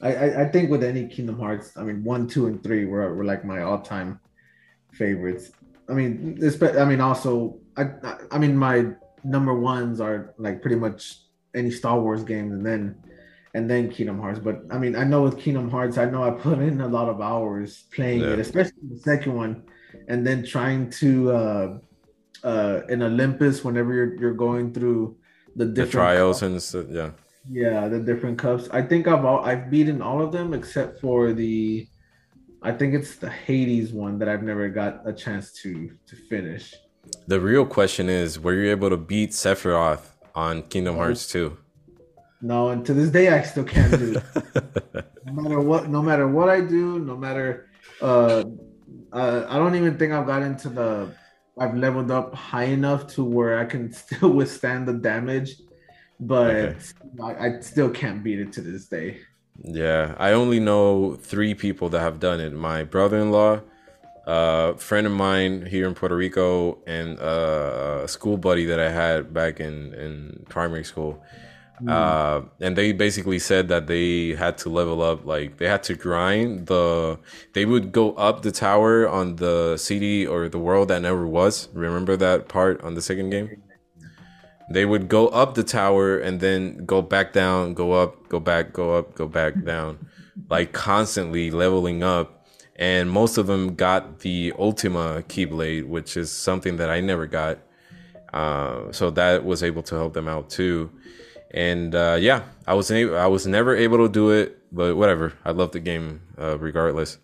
[0.00, 3.14] I, I, I think with any Kingdom Hearts, I mean one, two, and three were,
[3.14, 4.18] were like my all time
[4.92, 5.50] favorites.
[5.90, 7.90] I mean, I mean also I
[8.30, 8.86] I mean my
[9.24, 11.18] number ones are like pretty much
[11.54, 12.96] any Star Wars games, and then
[13.52, 14.38] and then Kingdom Hearts.
[14.38, 17.10] But I mean, I know with Kingdom Hearts, I know I put in a lot
[17.10, 18.32] of hours playing yeah.
[18.32, 19.64] it, especially the second one
[20.08, 21.78] and then trying to uh,
[22.42, 25.16] uh, in Olympus whenever you're you're going through
[25.56, 26.74] the different the trials cups.
[26.74, 27.10] and yeah
[27.50, 28.68] yeah the different cups.
[28.72, 31.86] I think I've all, I've beaten all of them except for the
[32.62, 36.74] I think it's the Hades one that I've never got a chance to to finish.
[37.26, 40.96] The real question is, were you able to beat Sephiroth on Kingdom.
[40.96, 41.56] Hearts 2?
[42.40, 44.16] No, and to this day I still can't do.
[44.16, 45.04] it.
[45.26, 47.68] no matter what, no matter what I do, no matter
[48.00, 48.44] uh
[49.12, 51.14] uh, I don't even think I've got into the.
[51.58, 55.56] I've leveled up high enough to where I can still withstand the damage,
[56.20, 56.76] but okay.
[57.22, 59.18] I, I still can't beat it to this day.
[59.64, 62.52] Yeah, I only know three people that have done it.
[62.52, 63.60] My brother-in-law,
[64.26, 68.90] a friend of mine here in Puerto Rico, and uh, a school buddy that I
[68.90, 71.22] had back in in primary school.
[71.82, 71.90] Mm.
[71.90, 75.94] Uh, and they basically said that they had to level up, like they had to
[75.94, 77.18] grind the.
[77.52, 81.68] They would go up the tower on the city or the world that never was.
[81.72, 83.62] Remember that part on the second game?
[84.70, 88.72] they would go up the tower and then go back down, go up, go back,
[88.72, 89.98] go up, go back down,
[90.50, 92.46] like constantly leveling up.
[92.76, 97.58] And most of them got the Ultima Keyblade, which is something that I never got.
[98.32, 100.90] Uh, so that was able to help them out too.
[101.52, 105.32] And uh, yeah, I was able, I was never able to do it, but whatever.
[105.44, 107.18] I love the game uh, regardless.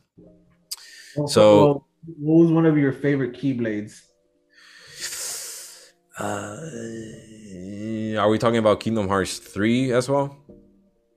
[1.16, 4.00] Well, So- well, what was one of your favorite Keyblades?
[6.18, 6.60] Uh,
[8.20, 10.36] are we talking about Kingdom Hearts 3 as well?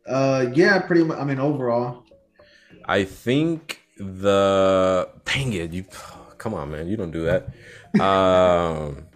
[0.07, 1.17] Uh, yeah, pretty much.
[1.19, 2.03] I mean, overall.
[2.85, 5.83] I think the dang it, you
[6.37, 7.49] come on, man, you don't do that.
[8.01, 9.06] Um,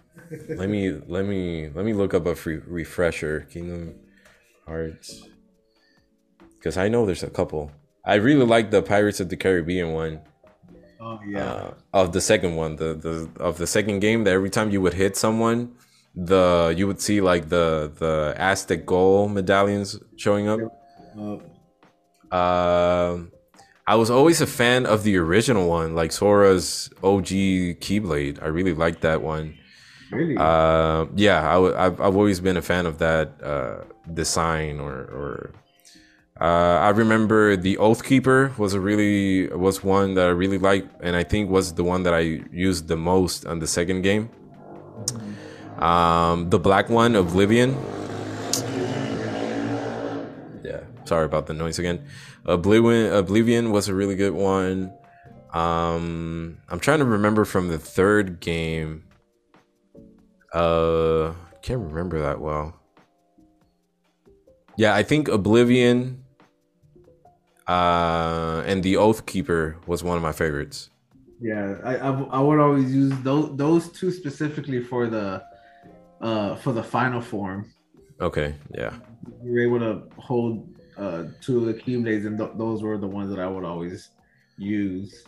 [0.50, 3.96] let me let me let me look up a free refresher Kingdom
[4.66, 5.24] Hearts
[6.58, 7.72] because I know there's a couple.
[8.06, 10.22] I really like the Pirates of the Caribbean one.
[11.00, 11.46] Oh yeah.
[11.46, 14.24] uh, of the second one, the the of the second game.
[14.24, 15.74] That every time you would hit someone,
[16.16, 20.60] the you would see like the the Aztec goal medallions showing up.
[21.18, 21.38] Uh,
[22.32, 23.32] Um,
[23.88, 27.28] I was always a fan of the original one, like Sora's OG
[27.84, 28.42] Keyblade.
[28.42, 29.58] I really liked that one.
[30.12, 30.36] Really?
[30.38, 33.84] Uh, yeah, I w- I've, I've always been a fan of that uh,
[34.14, 35.52] design or or.
[36.40, 40.90] Uh, I remember the Oath Keeper was a really was one that I really liked,
[41.04, 44.30] and I think was the one that I used the most on the second game.
[45.78, 47.78] Um, the black one, Oblivion.
[50.64, 52.06] Yeah, sorry about the noise again.
[52.46, 54.94] Oblivion, Oblivion was a really good one.
[55.54, 59.04] Um, I'm trying to remember from the third game.
[60.54, 62.74] Uh, can't remember that well.
[64.78, 66.24] Yeah, I think Oblivion
[67.68, 70.90] uh and the Oath Keeper was one of my favorites.
[71.40, 75.44] yeah, I, I I would always use those those two specifically for the
[76.22, 77.72] uh for the final form.
[78.20, 78.94] Okay, yeah.
[79.44, 83.08] You were able to hold uh two of the Keyblades, and th- those were the
[83.08, 84.10] ones that I would always
[84.58, 85.24] use.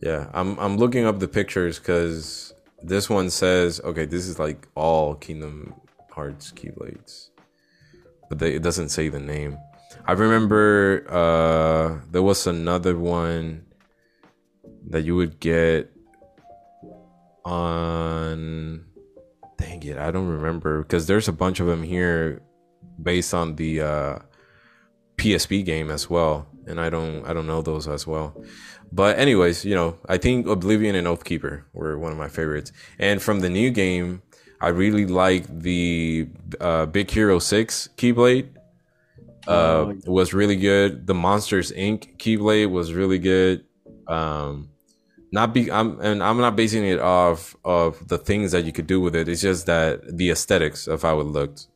[0.00, 2.52] Yeah, I'm I'm looking up the pictures cuz
[2.86, 5.74] this one says okay, this is like all Kingdom
[6.10, 7.30] Hearts Keyblades.
[8.28, 9.58] But they, it doesn't say the name.
[10.06, 13.66] I remember uh there was another one
[14.88, 15.92] that you would get
[17.44, 18.84] on
[19.58, 22.42] dang it, I don't remember because there's a bunch of them here
[23.02, 24.18] based on the uh
[25.16, 28.34] PSP game as well and I don't I don't know those as well.
[28.92, 32.72] But anyways, you know, I think Oblivion and Oathkeeper were one of my favorites.
[32.98, 34.22] And from the new game,
[34.60, 36.28] I really like the
[36.60, 38.48] uh, Big Hero 6 Keyblade.
[39.46, 41.06] Uh, Oh, was really good.
[41.06, 42.16] The Monsters Inc.
[42.18, 43.64] Keyblade was really good.
[44.08, 44.70] Um,
[45.32, 48.86] not be I'm and I'm not basing it off of the things that you could
[48.86, 49.28] do with it.
[49.28, 51.66] It's just that the aesthetics of how it looked.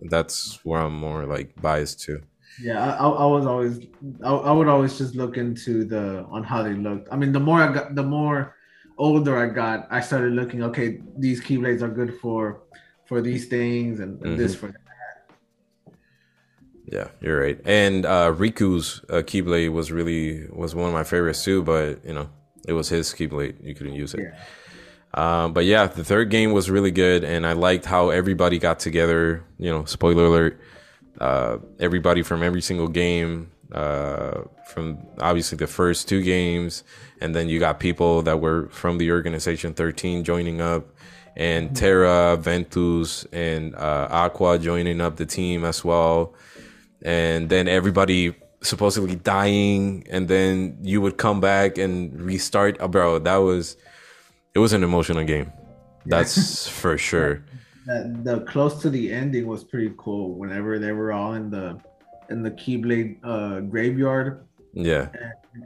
[0.00, 2.22] That's where I'm more like biased to.
[2.62, 3.86] Yeah, I, I was always
[4.24, 7.08] I, I would always just look into the on how they looked.
[7.10, 8.56] I mean, the more I got, the more
[8.98, 10.62] older I got, I started looking.
[10.64, 12.62] Okay, these Keyblades are good for
[13.06, 15.94] for these things, and, and this for that.
[16.86, 17.60] Yeah, you're right.
[17.64, 21.62] And uh, Riku's uh, Keyblade was really was one of my favorites too.
[21.62, 22.28] But you know,
[22.66, 23.64] it was his Keyblade.
[23.64, 24.20] You couldn't use it.
[24.20, 24.34] Yeah.
[25.14, 28.78] Um, but yeah, the third game was really good, and I liked how everybody got
[28.80, 29.44] together.
[29.58, 30.60] You know, spoiler alert:
[31.18, 36.84] uh, everybody from every single game, uh, from obviously the first two games,
[37.20, 40.86] and then you got people that were from the organization 13 joining up,
[41.36, 46.34] and Terra, Ventus, and uh, Aqua joining up the team as well,
[47.02, 52.76] and then everybody supposedly dying, and then you would come back and restart.
[52.80, 53.76] Oh, bro, that was
[54.54, 55.52] it was an emotional game.
[56.06, 57.44] That's for sure.
[57.90, 60.34] That the close to the ending was pretty cool.
[60.42, 61.66] Whenever they were all in the
[62.28, 65.08] in the Keyblade uh, graveyard, Yeah.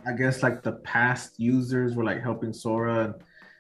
[0.09, 3.15] I guess like the past users were like helping Sora, and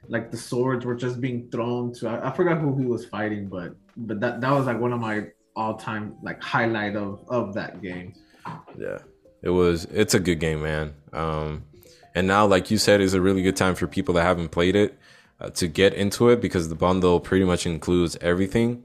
[0.08, 2.08] like the swords were just being thrown to.
[2.08, 5.00] I, I forgot who he was fighting, but but that that was like one of
[5.00, 5.16] my
[5.54, 8.14] all time like highlight of of that game.
[8.78, 8.98] Yeah.
[9.42, 10.94] It was it's a good game, man.
[11.12, 11.64] Um
[12.14, 14.76] and now like you said is a really good time for people that haven't played
[14.76, 14.98] it
[15.40, 18.84] uh, to get into it because the bundle pretty much includes everything.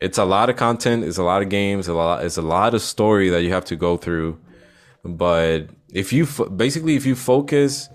[0.00, 2.74] It's a lot of content, it's a lot of games, a lot it's a lot
[2.74, 4.38] of story that you have to go through.
[5.04, 7.88] But if you f- basically if you focus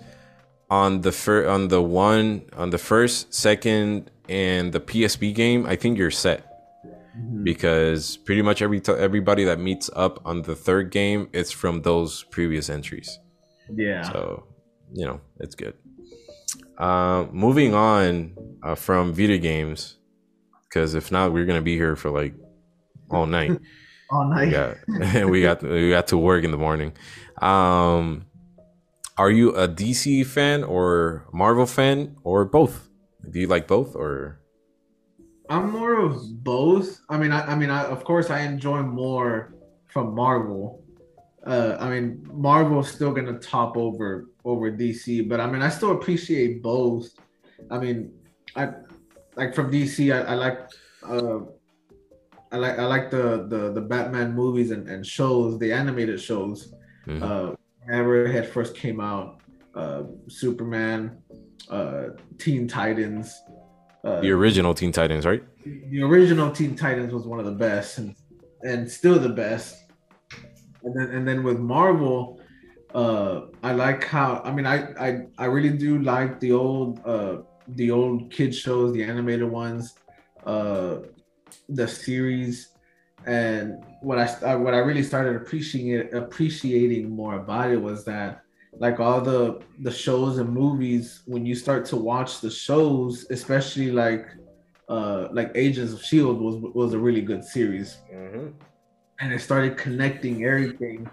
[0.70, 5.76] on the fir- on the one on the first, second and the PSP game, I
[5.76, 6.50] think you're set.
[7.44, 11.82] because pretty much every t- everybody that meets up on the third game it's from
[11.82, 13.18] those previous entries
[13.70, 14.02] Yeah.
[14.02, 14.44] so
[14.92, 15.74] you know it's good
[16.78, 19.96] uh, moving on uh, from video games
[20.68, 22.34] because if not, we're gonna be here for like
[23.10, 23.58] all night.
[24.10, 24.50] all night.
[24.50, 26.92] Yeah, and we got we got to work in the morning.
[27.40, 28.26] Um,
[29.16, 32.88] are you a DC fan or Marvel fan or both?
[33.30, 34.40] Do you like both or?
[35.48, 37.00] I'm more of both.
[37.08, 39.54] I mean, I, I mean, I, of course, I enjoy more
[39.86, 40.82] from Marvel.
[41.46, 45.92] Uh, I mean, Marvel's still gonna top over over DC, but I mean, I still
[45.92, 47.08] appreciate both.
[47.70, 48.12] I mean,
[48.56, 48.70] I
[49.36, 50.60] like from DC, I, I like,
[51.06, 51.40] uh,
[52.52, 56.74] I like, I like the the the Batman movies and, and shows, the animated shows.
[57.06, 57.22] Mm-hmm.
[57.22, 59.40] Uh, whenever it had first came out,
[59.74, 61.18] uh, Superman,
[61.70, 63.42] uh, Teen Titans.
[64.04, 65.42] Uh, the original Teen Titans, right?
[65.64, 68.14] The original Teen Titans was one of the best, and
[68.62, 69.76] and still the best.
[70.82, 72.40] And then and then with Marvel,
[72.94, 77.38] uh, I like how I mean I I I really do like the old uh
[77.68, 79.94] the old kid shows, the animated ones,
[80.46, 80.98] uh,
[81.68, 82.68] the series,
[83.26, 88.42] and what I what I really started appreciating appreciating more about it was that
[88.78, 93.92] like all the the shows and movies when you start to watch the shows especially
[93.92, 94.26] like
[94.88, 97.98] uh like agents of shield was was a really good series.
[98.12, 98.48] Mm-hmm.
[99.20, 101.08] and it started connecting everything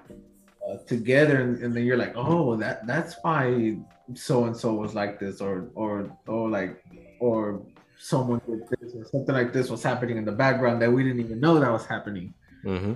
[0.68, 3.78] uh, together and, and, then you're like oh that that's why
[4.14, 6.84] so and so was like this or or or like
[7.20, 7.62] or
[7.97, 11.20] someone did this or something like this was happening in the background that we didn't
[11.20, 12.34] even know that was happening
[12.64, 12.93] mm-hmm.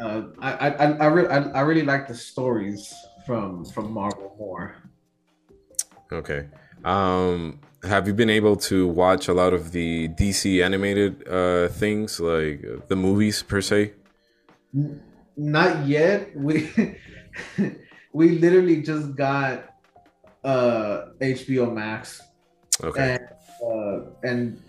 [0.00, 2.92] uh, I, I I I, re- I, I really like the stories
[3.26, 4.76] from from Marvel more.
[6.12, 6.46] Okay.
[6.84, 12.20] Um have you been able to watch a lot of the DC animated uh things
[12.20, 13.92] like the movies per se?
[15.36, 16.36] Not yet.
[16.36, 16.70] We
[18.12, 19.74] we literally just got
[20.44, 22.22] uh HBO Max.
[22.82, 23.18] Okay.
[23.18, 23.28] And
[23.62, 24.62] uh and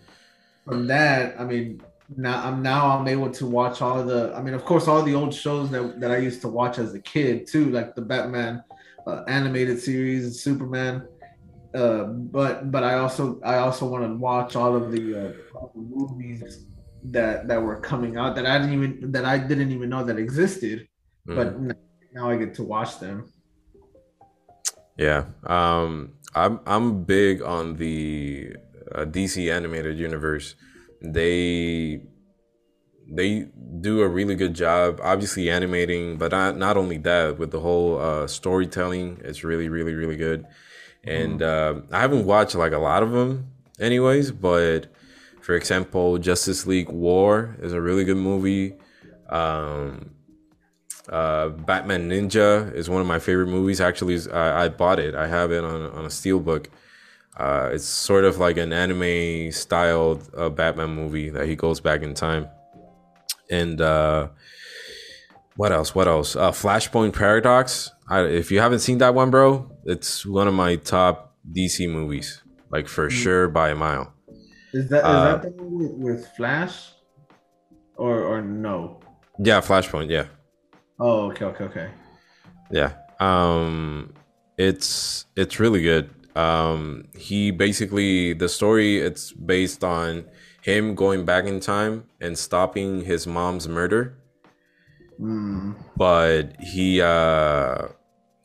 [0.66, 1.82] from that, I mean,
[2.16, 5.14] now I'm now I'm able to watch all the I mean of course all the
[5.14, 8.64] old shows that, that I used to watch as a kid too like the Batman
[9.06, 11.08] uh, animated series Superman
[11.74, 15.72] uh, but but I also I also want to watch all of the, uh, all
[15.76, 16.66] the movies
[17.04, 20.18] that that were coming out that I didn't even that I didn't even know that
[20.18, 20.88] existed
[21.28, 21.36] mm.
[21.36, 21.60] but
[22.14, 23.32] now I get to watch them
[24.98, 28.56] yeah um I'm I'm big on the
[28.94, 30.56] uh, DC animated universe
[31.02, 32.02] they
[33.10, 33.48] they
[33.80, 38.00] do a really good job obviously animating but not, not only that with the whole
[38.00, 40.46] uh, storytelling it's really really really good
[41.04, 41.94] and mm-hmm.
[41.94, 44.88] uh, i haven't watched like a lot of them anyways but
[45.48, 48.74] for example justice league war is a really good movie
[49.30, 50.12] um,
[51.08, 55.26] uh, batman ninja is one of my favorite movies actually I, I bought it i
[55.26, 56.68] have it on, on a steelbook
[57.38, 62.02] uh, it's sort of like an anime styled uh, Batman movie that he goes back
[62.02, 62.50] in time.
[63.52, 64.30] And uh,
[65.56, 65.94] what else?
[65.94, 66.36] What else?
[66.36, 67.92] Uh, Flashpoint Paradox.
[68.10, 72.42] I, if you haven't seen that one, bro, it's one of my top DC movies,
[72.72, 73.18] like for mm-hmm.
[73.18, 74.17] sure by a mile.
[74.74, 76.92] Is that is uh, that the movie with Flash,
[77.96, 79.00] or or no?
[79.40, 80.10] Yeah, Flashpoint.
[80.10, 80.26] Yeah.
[81.00, 81.90] Oh, okay, okay, okay.
[82.72, 82.94] Yeah.
[83.20, 84.14] Um,
[84.58, 86.10] it's it's really good.
[86.36, 90.26] Um, he basically the story it's based on
[90.62, 94.18] him going back in time and stopping his mom's murder.
[95.20, 95.76] Mm.
[95.96, 97.88] But he uh,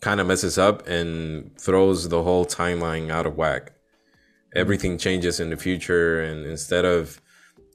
[0.00, 3.72] kind of messes up and throws the whole timeline out of whack.
[4.54, 7.20] Everything changes in the future, and instead of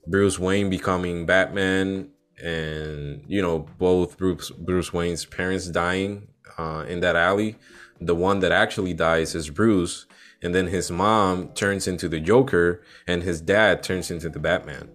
[0.06, 2.10] Bruce Wayne becoming Batman,
[2.42, 7.56] and you know both Bruce Bruce Wayne's parents dying uh, in that alley,
[8.00, 10.06] the one that actually dies is Bruce,
[10.42, 14.90] and then his mom turns into the Joker, and his dad turns into the Batman.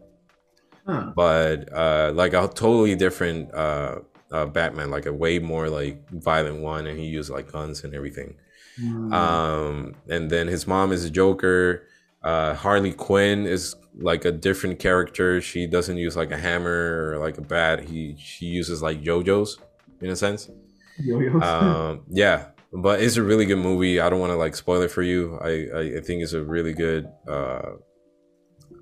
[0.87, 1.13] Huh.
[1.15, 6.61] But uh, like a totally different uh, uh, Batman, like a way more like violent
[6.61, 8.37] one, and he used like guns and everything.
[8.81, 9.13] Mm.
[9.13, 11.87] Um, and then his mom is a Joker.
[12.23, 15.41] Uh, Harley Quinn is like a different character.
[15.41, 17.85] She doesn't use like a hammer or like a bat.
[17.85, 19.59] He she uses like JoJo's
[20.01, 20.51] in a sense.
[20.99, 21.43] Yo-yos.
[21.43, 24.01] Um, yeah, but it's a really good movie.
[24.01, 25.39] I don't want to like spoil it for you.
[25.43, 27.73] I, I, think it's a really good uh,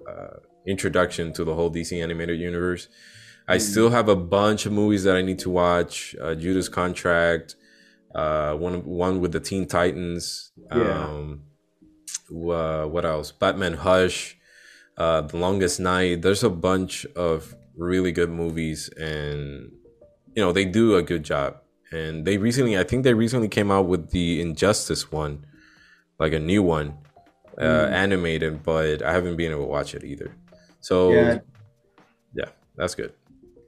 [0.09, 0.37] uh,
[0.67, 2.89] introduction to the whole DC animated universe.
[3.49, 3.61] I mm.
[3.61, 6.15] still have a bunch of movies that I need to watch.
[6.21, 7.57] Uh, Judas Contract,
[8.15, 10.53] uh, one one with the Teen Titans.
[10.75, 11.05] Yeah.
[11.05, 11.43] Um,
[12.31, 13.33] uh, what else?
[13.33, 14.37] Batman Hush,
[14.97, 16.23] uh, The Longest Night.
[16.23, 19.73] There's a bunch of really good movies, and
[20.35, 21.57] you know they do a good job
[21.93, 25.45] and they recently i think they recently came out with the injustice one
[26.19, 26.97] like a new one
[27.59, 27.91] uh, mm.
[27.91, 30.35] animated but i haven't been able to watch it either
[30.81, 31.39] So Yeah.
[32.35, 33.13] yeah, that's good.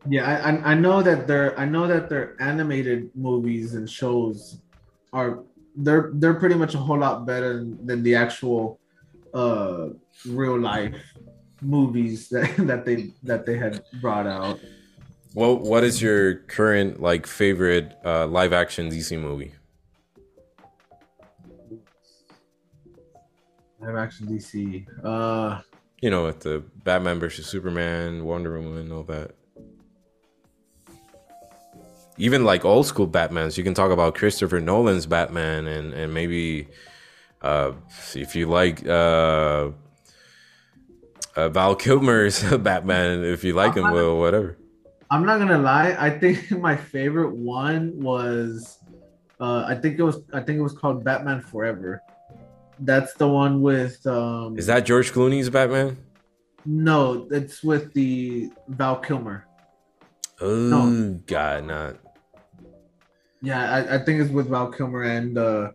[0.09, 4.59] Yeah, I, I know that their I know that their animated movies and shows
[5.13, 5.45] are
[5.77, 8.81] they're they're pretty much a whole lot better than, than the actual
[9.33, 9.89] uh
[10.27, 10.97] real life
[11.61, 14.59] movies that, that they that they had brought out.
[15.35, 19.55] Well, what is your current like favorite uh, live action DC movie?
[23.81, 24.85] Live action DC.
[25.05, 25.63] Uh
[26.03, 29.37] You know, with the Batman versus Superman, Wonder Woman, all that.
[32.23, 36.69] Even like old school Batmans, you can talk about Christopher Nolan's Batman, and and maybe
[37.43, 37.73] uh,
[38.15, 39.71] if you like uh,
[41.35, 44.57] uh, Val Kilmer's Batman, if you like him, well, whatever.
[45.11, 45.97] I'm not gonna lie.
[45.99, 48.79] I think my favorite one was,
[49.41, 52.01] uh, I think it was, I think it was called Batman Forever.
[52.79, 54.07] That's the one with.
[54.07, 55.99] Um, Is that George Clooney's Batman?
[56.65, 59.45] No, it's with the Val Kilmer.
[60.41, 61.97] Oh God, not.
[63.43, 65.73] Yeah, I, I think it's with Val Kilmer and uh,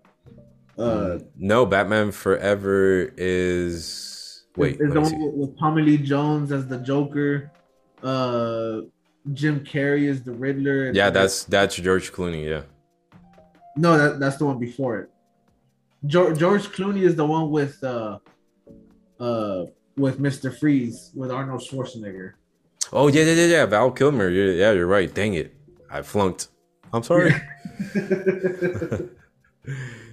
[0.77, 4.45] uh, No, Batman Forever is.
[4.55, 7.51] Wait, is the one with, with Tommy Lee Jones as the Joker.
[8.01, 8.81] Uh,
[9.33, 10.85] Jim Carrey is the Riddler.
[10.87, 12.47] and- Yeah, that's that's George Clooney.
[12.47, 12.61] Yeah.
[13.75, 15.09] no, that, that's the one before it.
[16.05, 18.19] George, George Clooney is the one with uh,
[19.19, 19.65] uh,
[19.97, 22.33] with Mister Freeze with Arnold Schwarzenegger.
[22.93, 23.65] Oh yeah, yeah, yeah, yeah.
[23.65, 24.29] Val Kilmer.
[24.29, 25.13] Yeah, yeah, you're right.
[25.13, 25.53] Dang it,
[25.91, 26.47] I flunked.
[26.93, 27.33] I'm sorry.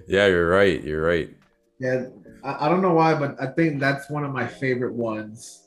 [0.08, 0.82] yeah, you're right.
[0.82, 1.30] You're right.
[1.78, 2.06] yeah,
[2.42, 5.60] I, I don't know why, but I think that's one of my favorite ones.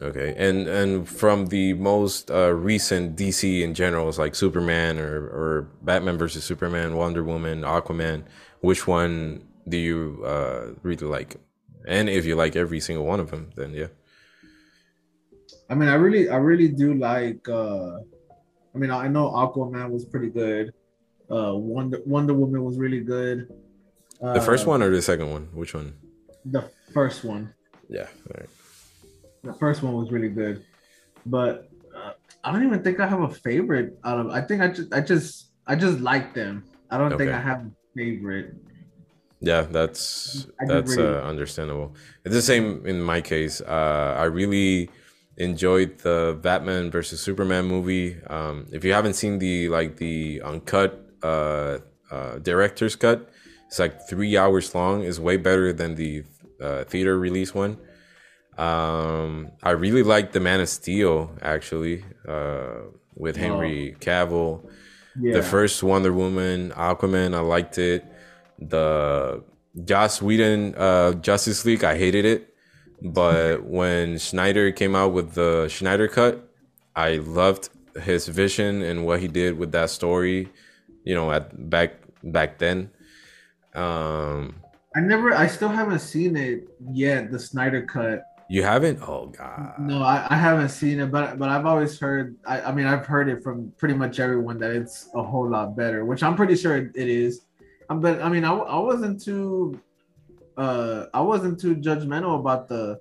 [0.00, 5.26] Okay, and and from the most uh, recent DC in general, is like Superman or
[5.26, 8.24] or Batman versus Superman, Wonder Woman, Aquaman.
[8.60, 11.36] Which one do you uh, really like?
[11.86, 13.88] And if you like every single one of them, then yeah.
[15.70, 17.48] I mean, I really, I really do like.
[17.48, 17.98] uh
[18.74, 20.72] I mean, I know Aquaman was pretty good.
[21.30, 23.48] Uh, Wonder Wonder Woman was really good.
[24.22, 25.48] Uh, The first one or the second one?
[25.52, 25.94] Which one?
[26.44, 26.64] the
[26.94, 27.52] first one,
[27.90, 28.06] Yeah.
[28.26, 28.48] All right.
[29.42, 30.64] the first one was really good,
[31.26, 32.12] but uh,
[32.42, 34.30] I don't even think I have a favorite out of.
[34.30, 36.64] I think I just, I just, I just like them.
[36.90, 38.54] I don't think I have a favorite.
[39.40, 41.94] Yeah, that's that's really- uh, understandable.
[42.24, 43.60] It's the same in my case.
[43.60, 44.88] Uh, I really
[45.38, 48.16] enjoyed the Batman versus Superman movie.
[48.26, 51.78] Um, if you haven't seen the like the uncut uh,
[52.10, 53.30] uh, director's cut,
[53.66, 55.02] it's like three hours long.
[55.02, 56.24] Is way better than the
[56.60, 57.78] uh, theater release one.
[58.58, 64.68] Um, I really liked the Man of Steel actually uh, with Henry Cavill
[65.16, 68.04] Yeah, the first Wonder Woman, Aquaman, I liked it.
[68.58, 69.44] The
[69.84, 72.54] Joss Whedon uh, Justice League, I hated it.
[73.02, 76.48] But when Snyder came out with the Snyder cut,
[76.96, 77.68] I loved
[78.02, 80.48] his vision and what he did with that story.
[81.04, 81.94] You know, at back
[82.24, 82.90] back then.
[83.74, 84.56] Um,
[84.96, 87.30] I never, I still haven't seen it yet.
[87.30, 88.24] The Snyder cut.
[88.48, 88.98] you haven't?
[89.06, 89.74] Oh God.
[89.78, 92.36] No, I, I haven't seen it, but but I've always heard.
[92.46, 95.76] I, I mean, I've heard it from pretty much everyone that it's a whole lot
[95.76, 97.42] better, which I'm pretty sure it, it is.
[97.90, 99.78] Um, but I mean, I, I wasn't too,
[100.58, 103.00] uh, I wasn't too judgmental about the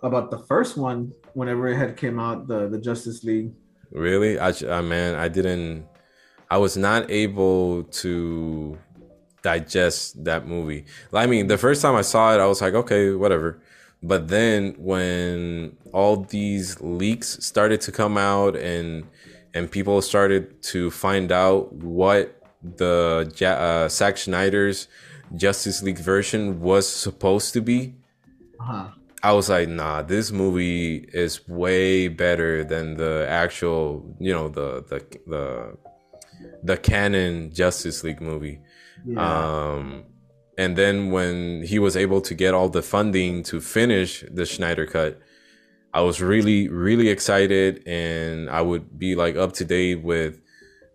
[0.00, 3.52] about the first one whenever it had came out, the the Justice League.
[3.90, 4.38] Really?
[4.38, 5.86] I, uh, man, I didn't.
[6.50, 8.78] I was not able to
[9.42, 10.84] digest that movie.
[11.12, 13.60] I mean, the first time I saw it, I was like, okay, whatever.
[14.02, 19.04] But then when all these leaks started to come out and
[19.54, 24.88] and people started to find out what the uh, Zack Snyder's
[25.36, 27.94] Justice League version was supposed to be,
[28.60, 28.88] Uh-huh.
[29.22, 34.84] I was like, nah, this movie is way better than the actual, you know, the
[34.90, 35.76] the the
[36.62, 38.60] the canon Justice League movie.
[39.06, 39.20] Yeah.
[39.20, 40.04] Um,
[40.58, 44.86] and then when he was able to get all the funding to finish the Snyder
[44.86, 45.20] cut,
[45.92, 50.40] I was really, really excited, and I would be like up to date with,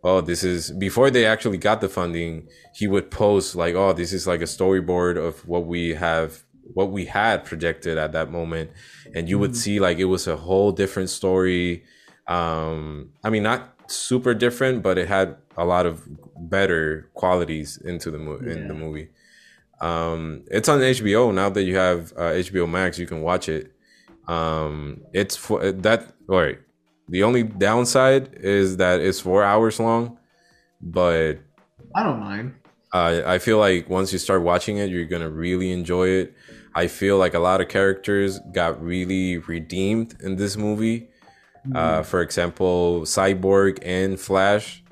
[0.04, 2.48] oh, this is before they actually got the funding.
[2.74, 6.44] He would post like, oh, this is like a storyboard of what we have,
[6.74, 8.72] what we had projected at that moment,
[9.16, 9.56] and you would Mhm.
[9.58, 11.84] see like it was a whole different story.
[12.28, 16.04] Um, I mean, not super different, but it had a lot of
[16.38, 19.10] better qualities into the movie in the movie.
[19.82, 23.00] Um, it's on HBO now that you have uh, HBO Max.
[23.00, 23.72] You can watch it.
[24.28, 26.14] Um, it's for that.
[26.30, 26.60] All right.
[27.10, 30.18] The only downside is that it's four hours long,
[30.82, 31.40] but
[31.96, 32.56] I don't mind.
[32.94, 36.36] Uh, I feel like once you start watching it, you're gonna really enjoy it.
[36.76, 41.10] I feel like a lot of characters got really redeemed in this movie.
[41.68, 41.76] Mm-hmm.
[41.76, 44.84] Uh, for example, Cyborg and Flash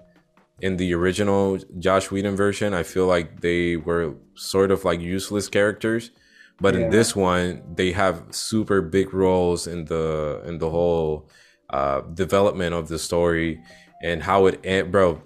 [0.60, 5.48] in the original Joss Whedon version, I feel like they were sort of like useless
[5.50, 6.12] characters,
[6.60, 6.82] but yeah.
[6.82, 11.30] in this one, they have super big roles in the in the whole
[11.70, 13.62] uh, development of the story
[14.04, 15.22] and how it and bro.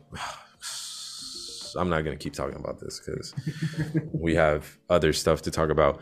[1.77, 3.33] I'm not gonna keep talking about this because
[4.11, 6.01] we have other stuff to talk about.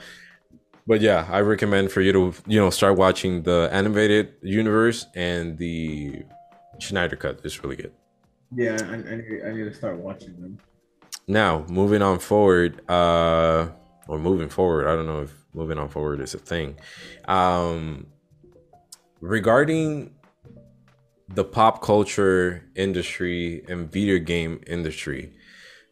[0.87, 5.57] But yeah, I recommend for you to you know start watching the animated universe and
[5.57, 6.23] the
[6.79, 7.41] Snyder cut.
[7.43, 7.91] It's really good.
[8.55, 10.57] Yeah, I, I, need, I need to start watching them.
[11.27, 13.67] Now, moving on forward, uh,
[14.07, 16.75] or moving forward, I don't know if moving on forward is a thing.
[17.25, 18.07] Um,
[19.21, 20.15] regarding
[21.33, 25.33] the pop culture industry and video game industry,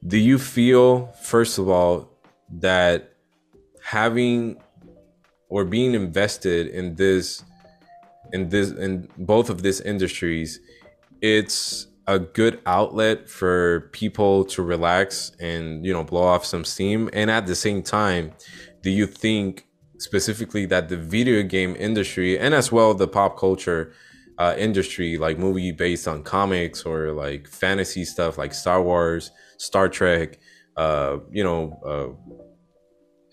[0.06, 2.10] do you feel, first of all,
[2.50, 3.14] that
[3.82, 4.58] having
[5.50, 7.44] or being invested in this
[8.34, 10.60] in this in both of these industries
[11.22, 17.10] it's a good outlet for people to relax and you know blow off some steam?
[17.14, 18.34] And at the same time
[18.82, 19.66] do you think
[19.98, 23.94] specifically that the video game industry and as well the pop culture
[24.38, 29.90] uh, industry like movie based on comics or like fantasy stuff like star wars star
[29.90, 30.40] trek
[30.78, 32.38] uh, you know uh,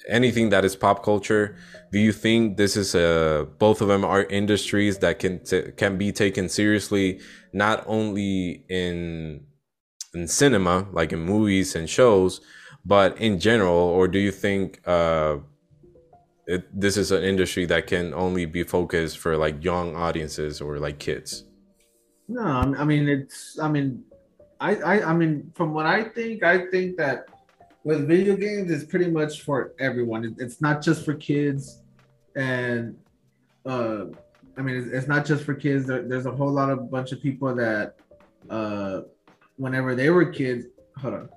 [0.08, 1.56] anything that is pop culture.
[1.92, 5.40] Do you think this is a both of them are industries that can
[5.76, 7.20] can be taken seriously
[7.52, 9.46] not only in
[10.14, 12.40] in cinema like in movies and shows
[12.84, 13.76] but in general?
[13.76, 15.38] Or do you think uh
[16.46, 20.78] it, this is an industry that can only be focused for like young audiences or
[20.78, 21.44] like kids
[22.28, 24.02] no i mean it's i mean
[24.60, 27.26] I, I i mean from what i think i think that
[27.84, 30.34] with video games, it's pretty much for everyone.
[30.38, 31.82] It's not just for kids,
[32.34, 32.96] and
[33.66, 34.06] uh,
[34.56, 35.86] I mean, it's, not just for kids.
[35.86, 37.96] There, there's a whole lot of bunch of people that,
[38.48, 39.02] uh,
[39.56, 40.66] whenever they were kids,
[40.96, 41.28] hold on.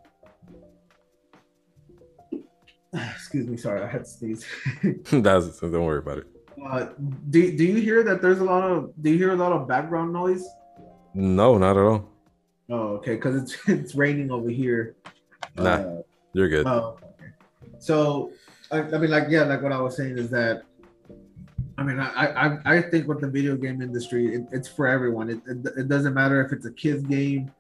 [3.15, 4.45] Excuse me, sorry, I had to sneeze.
[5.11, 6.27] That's don't worry about it.
[6.63, 6.87] Uh,
[7.29, 9.67] do, do you hear that there's a lot of do you hear a lot of
[9.67, 10.45] background noise?
[11.13, 12.09] No, not at all.
[12.69, 14.95] Oh, okay, because it's it's raining over here.
[15.55, 15.63] Nah.
[15.63, 16.01] Uh,
[16.33, 16.67] you're good.
[16.67, 17.31] Oh, okay.
[17.79, 18.31] So,
[18.71, 20.63] I, I, mean, like, yeah, like what I was saying is that,
[21.77, 25.29] I mean, I I, I think with the video game industry, it, it's for everyone.
[25.29, 27.51] It, it, it doesn't matter if it's a kids game,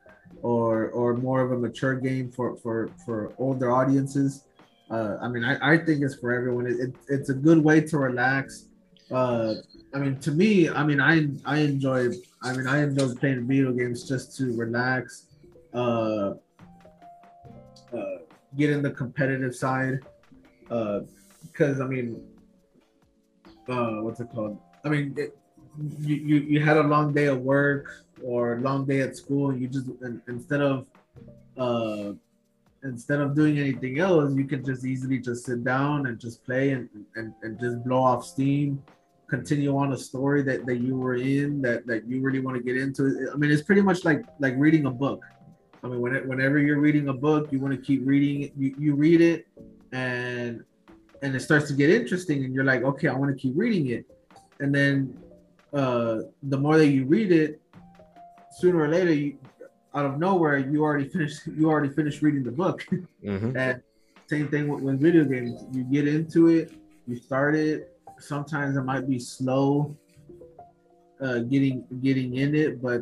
[0.41, 4.43] or or more of a mature game for for for older audiences.
[4.89, 6.65] Uh, I mean, I, I think it's for everyone.
[6.65, 8.65] It, it, it's a good way to relax.
[9.11, 9.55] Uh,
[9.93, 12.11] I mean, to me, I mean, I I enjoy.
[12.41, 15.27] I mean, I enjoy playing video games just to relax.
[15.73, 16.35] Uh,
[17.93, 18.17] uh,
[18.57, 19.99] get in the competitive side.
[20.69, 21.01] Uh,
[21.43, 22.21] because I mean,
[23.67, 24.59] uh, what's it called?
[24.83, 25.37] I mean, it,
[25.99, 29.55] you, you you had a long day of work or a long day at school,
[29.55, 29.87] you just
[30.27, 30.85] instead of
[31.57, 32.13] uh
[32.83, 36.71] instead of doing anything else, you can just easily just sit down and just play
[36.71, 38.81] and, and, and just blow off steam,
[39.29, 42.63] continue on a story that, that you were in that, that you really want to
[42.63, 43.29] get into.
[43.33, 45.21] I mean, it's pretty much like like reading a book.
[45.83, 48.53] I mean, when it, whenever you're reading a book, you want to keep reading it.
[48.57, 49.47] You, you read it,
[49.91, 50.63] and
[51.21, 53.87] and it starts to get interesting, and you're like, okay, I want to keep reading
[53.87, 54.05] it.
[54.59, 55.17] And then
[55.73, 57.61] uh, the more that you read it,
[58.57, 59.37] sooner or later, you,
[59.97, 61.47] out of nowhere, you already finished.
[61.47, 62.85] You already finished reading the book.
[63.25, 63.57] Mm-hmm.
[63.57, 63.81] and
[64.27, 65.65] same thing with, with video games.
[65.73, 66.71] You get into it,
[67.07, 67.99] you start it.
[68.19, 69.97] Sometimes it might be slow
[71.19, 73.01] uh, getting getting in it, but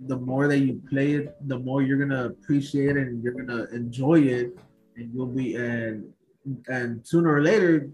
[0.00, 3.64] the more that you play it, the more you're gonna appreciate it and you're gonna
[3.72, 4.58] enjoy it,
[4.96, 6.12] and you'll be and
[6.68, 7.88] and sooner or later,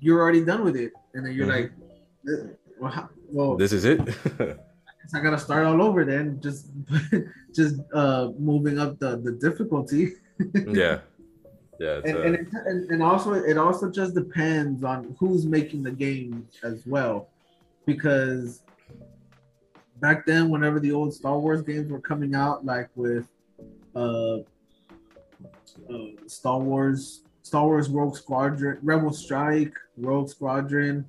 [0.00, 2.38] you're already done with it, and then you're mm-hmm.
[2.38, 4.00] like, well, how, well, this is it.
[5.12, 6.70] I gotta start all over then, just
[7.54, 10.12] just uh moving up the the difficulty.
[10.54, 11.00] yeah.
[11.80, 15.90] Yeah, and, and, it, and, and also it also just depends on who's making the
[15.90, 17.30] game as well,
[17.84, 18.62] because
[20.00, 23.26] back then, whenever the old Star Wars games were coming out, like with
[23.96, 24.42] uh, uh,
[26.26, 31.08] Star Wars, Star Wars Rogue Squadron, Rebel Strike, Rogue Squadron,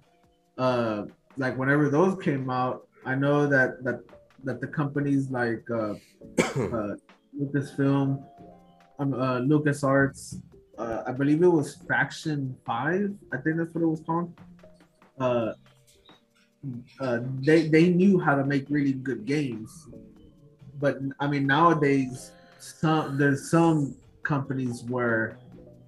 [0.57, 1.03] uh,
[1.37, 4.01] like whenever those came out, I know that that
[4.43, 5.93] that the companies like uh,
[6.39, 6.95] uh,
[7.39, 8.23] Lucasfilm,
[8.99, 10.41] um, uh, LucasArts,
[10.77, 13.13] uh, I believe it was Factor Five.
[13.31, 14.33] I think that's what it was called.
[15.19, 15.53] Uh,
[16.99, 19.87] uh, they they knew how to make really good games.
[20.79, 25.37] But I mean, nowadays, some there's some companies where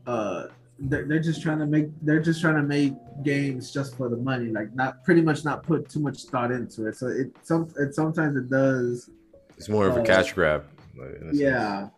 [0.05, 0.47] uh,
[0.79, 4.17] they're, they're just trying to make they're just trying to make games just for the
[4.17, 6.95] money, like not pretty much not put too much thought into it.
[6.95, 9.09] So it some it sometimes it does.
[9.57, 10.65] It's more of a uh, cash grab.
[11.33, 11.79] Yeah.
[11.79, 11.91] Sense.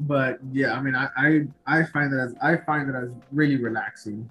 [0.00, 3.56] But yeah, I mean, I, I I find that as I find it as really
[3.56, 4.30] relaxing.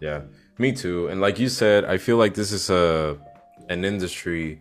[0.00, 0.22] Yeah,
[0.58, 1.08] me too.
[1.08, 3.18] And like you said, I feel like this is a
[3.68, 4.60] an industry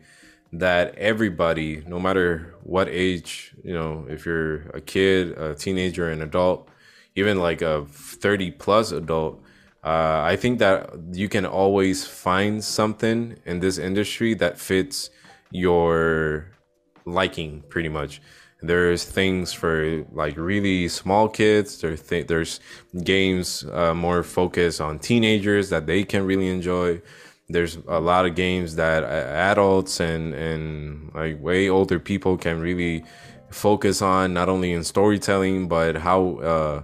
[0.53, 6.21] that everybody, no matter what age, you know, if you're a kid, a teenager, an
[6.21, 6.67] adult,
[7.15, 9.43] even like a 30 plus adult,
[9.83, 15.09] uh, I think that you can always find something in this industry that fits
[15.51, 16.51] your
[17.05, 18.21] liking pretty much.
[18.61, 21.79] There's things for like really small kids.
[21.79, 22.59] There th- there's
[23.03, 27.01] games uh, more focused on teenagers that they can really enjoy
[27.49, 33.03] there's a lot of games that adults and and like way older people can really
[33.49, 36.81] focus on not only in storytelling but how uh,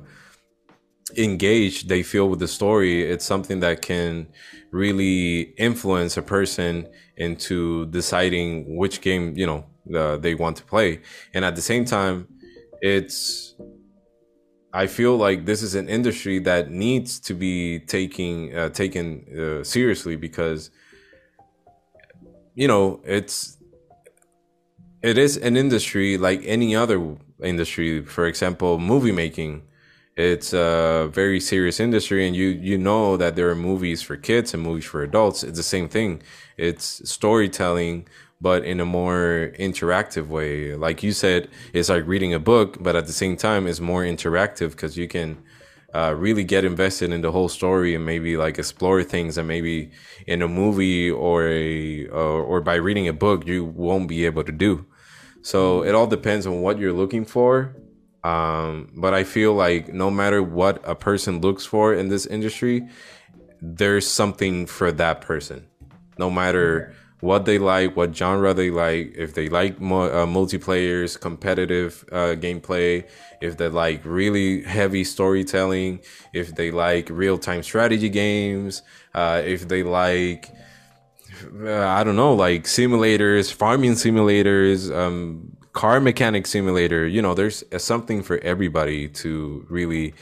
[1.18, 3.04] engaged they feel with the story.
[3.04, 4.28] It's something that can
[4.72, 6.88] really influence a person
[7.18, 11.02] into deciding which game you know uh, they want to play.
[11.34, 12.28] And at the same time
[12.82, 13.56] it's
[14.76, 19.64] I feel like this is an industry that needs to be taking uh, taken uh,
[19.64, 20.70] seriously because
[22.56, 23.56] you know it's
[25.02, 28.04] it is an industry like any other industry.
[28.04, 29.64] For example, movie making.
[30.18, 34.54] It's a very serious industry, and you you know that there are movies for kids
[34.54, 35.42] and movies for adults.
[35.42, 36.22] It's the same thing.
[36.58, 38.08] It's storytelling
[38.42, 40.76] but in a more interactive way.
[40.76, 44.04] Like you said, it's like reading a book, but at the same time, it's more
[44.04, 45.38] interactive because you can
[45.96, 49.92] uh, really get invested in the whole story and maybe like explore things that maybe
[50.28, 54.44] in a movie or a or, or by reading a book you won't be able
[54.44, 54.86] to do.
[55.42, 57.78] So it all depends on what you're looking for.
[58.26, 62.90] Um, but I feel like no matter what a person looks for in this industry,
[63.62, 65.68] there's something for that person.
[66.18, 72.06] No matter what they like, what genre they like, if they like uh, multiplayers, competitive
[72.12, 73.08] uh, gameplay,
[73.42, 76.00] if they like really heavy storytelling,
[76.34, 78.82] if they like real time strategy games,
[79.14, 80.50] uh, if they like,
[81.62, 87.08] uh, I don't know, like simulators, farming simulators, um, car mechanic simulator.
[87.08, 90.14] You know, there's something for everybody to really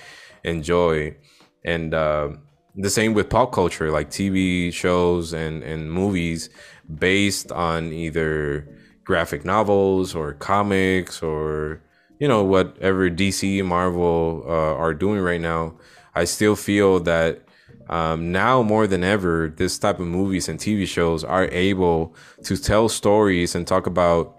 [0.44, 1.16] enjoy.
[1.64, 2.30] And uh,
[2.76, 6.50] the same with pop culture, like TV shows and, and movies
[6.94, 8.68] based on either
[9.04, 11.82] graphic novels or comics or
[12.20, 15.76] you know whatever DC Marvel uh, are doing right now.
[16.16, 17.42] I still feel that
[17.90, 22.56] um, now more than ever, this type of movies and TV shows are able to
[22.58, 24.38] tell stories and talk about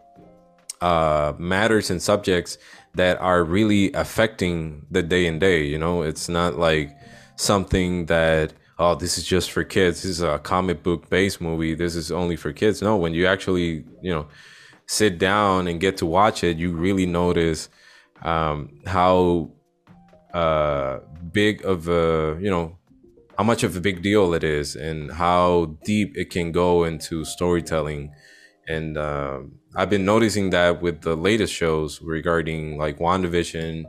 [0.81, 2.59] uh, matters and subjects
[2.95, 5.65] that are really affecting the day and day.
[5.65, 6.97] You know, it's not like
[7.37, 10.03] something that oh, this is just for kids.
[10.03, 11.75] This is a comic book based movie.
[11.75, 12.83] This is only for kids.
[12.83, 14.27] No, when you actually, you know,
[14.87, 17.69] sit down and get to watch it, you really notice
[18.23, 19.51] um, how
[20.33, 20.99] uh,
[21.33, 22.77] big of a, you know,
[23.39, 27.25] how much of a big deal it is and how deep it can go into
[27.25, 28.13] storytelling.
[28.69, 33.85] And um, I've been noticing that with the latest shows regarding like WandaVision,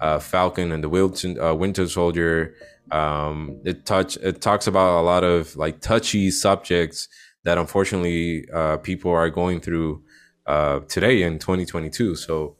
[0.00, 2.54] uh, Falcon and the Winter, uh, Winter Soldier,
[2.92, 7.08] um, it touch it talks about a lot of like touchy subjects
[7.44, 10.02] that unfortunately uh, people are going through
[10.46, 12.16] uh, today in 2022.
[12.16, 12.56] So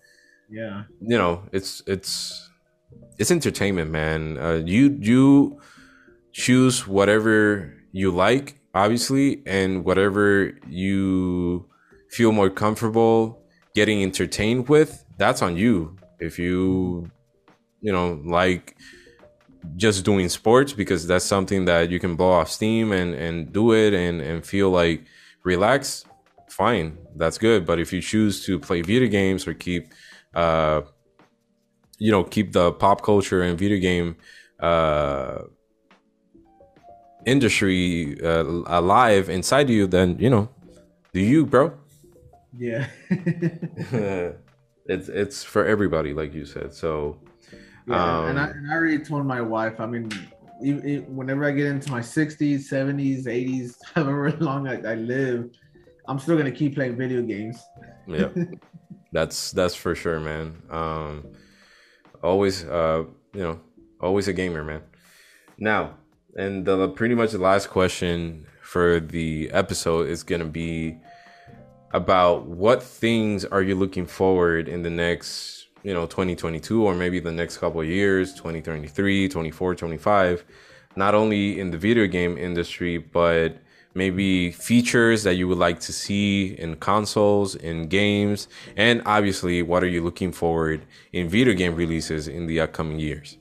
[0.51, 2.49] yeah, you know, it's it's
[3.19, 4.39] it's entertainment, man.
[4.39, 5.61] Uh, you you
[6.33, 11.69] choose whatever you like, obviously, and whatever you
[12.11, 13.43] feel more comfortable
[13.75, 15.05] getting entertained with.
[15.19, 15.97] That's on you.
[16.19, 17.11] If you
[17.81, 18.77] you know like
[19.77, 23.73] just doing sports because that's something that you can blow off steam and and do
[23.73, 25.05] it and and feel like
[25.45, 26.05] relax
[26.49, 27.67] fine that's good.
[27.67, 29.93] But if you choose to play video games or keep
[30.35, 30.83] uh
[31.99, 34.17] you know keep the pop culture and video game
[34.61, 35.43] uh
[37.27, 40.49] industry uh, alive inside you then you know
[41.13, 41.73] do you bro?
[42.57, 42.87] Yeah.
[44.91, 46.75] It's it's for everybody like you said.
[46.75, 47.17] So
[47.87, 49.81] yeah, um, and, I, and I already told my wife.
[49.81, 50.11] I mean,
[50.63, 55.51] even, whenever I get into my 60s, 70s, 80s, however long I, I live,
[56.07, 57.59] I'm still gonna keep playing video games.
[58.07, 58.29] yeah,
[59.13, 60.63] that's that's for sure, man.
[60.71, 61.27] Um,
[62.23, 63.61] always, uh, you know,
[64.01, 64.83] always a gamer, man.
[65.59, 65.97] Now,
[66.37, 70.97] and the pretty much the last question for the episode is gonna be
[71.93, 77.21] about what things are you looking forward in the next, you know, 2022 or maybe
[77.21, 80.45] the next couple years, 2023, 24, 25,
[80.97, 83.57] not only in the video game industry, but
[83.95, 89.83] maybe features that you would like to see in consoles, in games, and obviously, what
[89.83, 93.37] are you looking forward in video game releases in the upcoming years?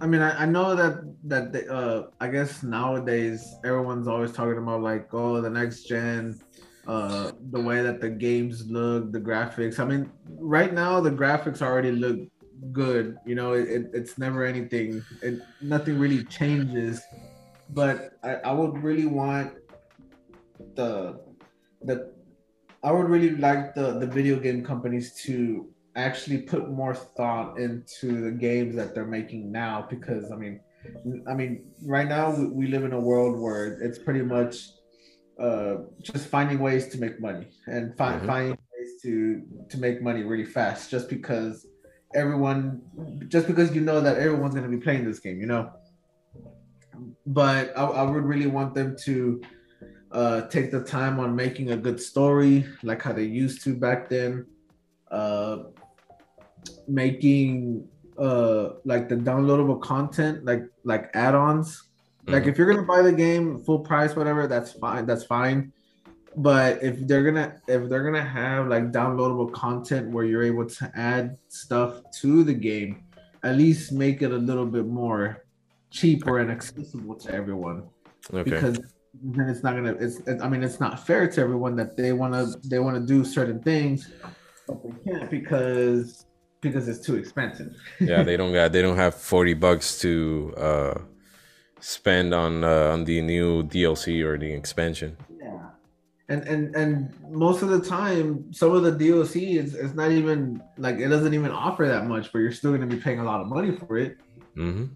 [0.00, 4.58] I mean, I, I know that that they, uh, I guess nowadays everyone's always talking
[4.58, 6.40] about like, oh, the next gen,
[6.86, 9.78] uh, the way that the games look, the graphics.
[9.78, 12.20] I mean, right now the graphics already look
[12.72, 13.18] good.
[13.26, 15.02] You know, it, it, it's never anything.
[15.22, 17.00] It nothing really changes.
[17.70, 19.54] But I, I would really want
[20.74, 21.20] the
[21.82, 22.12] the
[22.82, 28.20] I would really like the the video game companies to actually put more thought into
[28.22, 30.60] the games that they're making now because I mean
[31.28, 34.70] I mean right now we, we live in a world where it's pretty much
[35.40, 38.26] uh, just finding ways to make money and find mm-hmm.
[38.26, 41.66] finding ways to to make money really fast just because
[42.14, 42.82] everyone
[43.28, 45.72] just because you know that everyone's going to be playing this game you know
[47.26, 49.40] but I, I would really want them to
[50.12, 54.08] uh, take the time on making a good story like how they used to back
[54.10, 54.46] then
[55.10, 55.58] uh,
[56.86, 57.88] making
[58.18, 61.89] uh like the downloadable content like like add-ons
[62.30, 62.38] mm-hmm.
[62.38, 65.72] like if you're gonna buy the game full price whatever that's fine that's fine
[66.36, 70.90] but if they're gonna if they're gonna have like downloadable content where you're able to
[70.94, 73.02] add stuff to the game
[73.42, 75.44] at least make it a little bit more
[75.90, 77.82] cheaper and accessible to everyone
[78.32, 78.42] okay.
[78.42, 78.78] because
[79.22, 82.32] then it's not gonna it's i mean it's not fair to everyone that they want
[82.32, 84.10] to they want to do certain things
[84.68, 86.26] but they can't because
[86.60, 87.74] because it's too expensive.
[88.00, 90.98] yeah, they don't got they don't have forty bucks to uh,
[91.80, 95.16] spend on uh, on the new DLC or the expansion.
[95.38, 95.70] Yeah,
[96.28, 100.62] and and and most of the time, some of the DLC is it's not even
[100.78, 103.24] like it doesn't even offer that much, but you're still going to be paying a
[103.24, 104.16] lot of money for it.
[104.56, 104.86] Mm-hmm.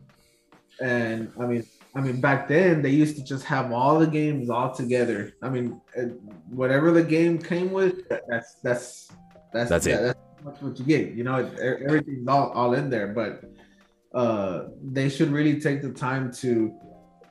[0.84, 1.64] And I mean,
[1.94, 5.34] I mean, back then they used to just have all the games all together.
[5.42, 5.80] I mean,
[6.50, 9.08] whatever the game came with, that's that's
[9.52, 10.16] that's that's it.
[10.44, 11.12] That's, what you get.
[11.12, 11.36] You know,
[11.86, 13.44] everything's all, all in there, but
[14.14, 16.72] uh, they should really take the time to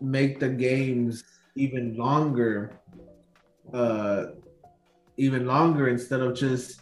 [0.02, 1.24] make the games
[1.56, 2.72] even longer,
[3.74, 4.26] uh,
[5.18, 6.82] even longer instead of just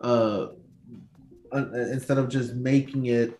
[0.00, 0.48] uh,
[1.52, 3.38] instead of just making it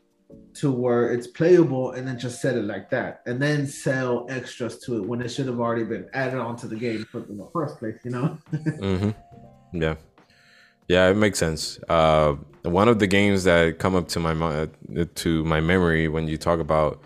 [0.54, 4.78] to where it's playable and then just set it like that and then sell extras
[4.78, 7.78] to it when it should have already been added onto the game in the first
[7.78, 9.10] place you know mm-hmm.
[9.72, 9.94] yeah
[10.88, 11.78] yeah, it makes sense.
[11.88, 12.36] Uh,
[12.68, 14.68] one of the games that come up to my
[15.14, 17.00] to my memory when you talk about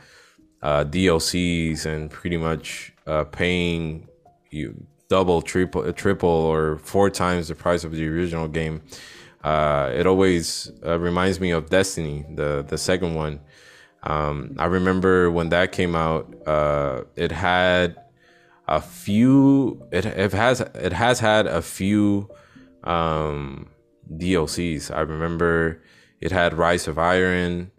[0.63, 4.09] uh, DLCs and pretty much uh, paying
[4.51, 8.81] you double, triple, triple, or four times the price of the original game.
[9.45, 13.41] Uh, it always uh, reminds me of Destiny, the the second one.
[14.05, 17.97] Um, I remember when that came out, uh, it had
[18.69, 19.87] a few.
[19.93, 22.31] It, it has it has had a few
[22.85, 23.69] um,
[24.19, 24.95] DLCs.
[24.95, 25.83] I remember
[26.21, 27.71] it had Rise of Iron,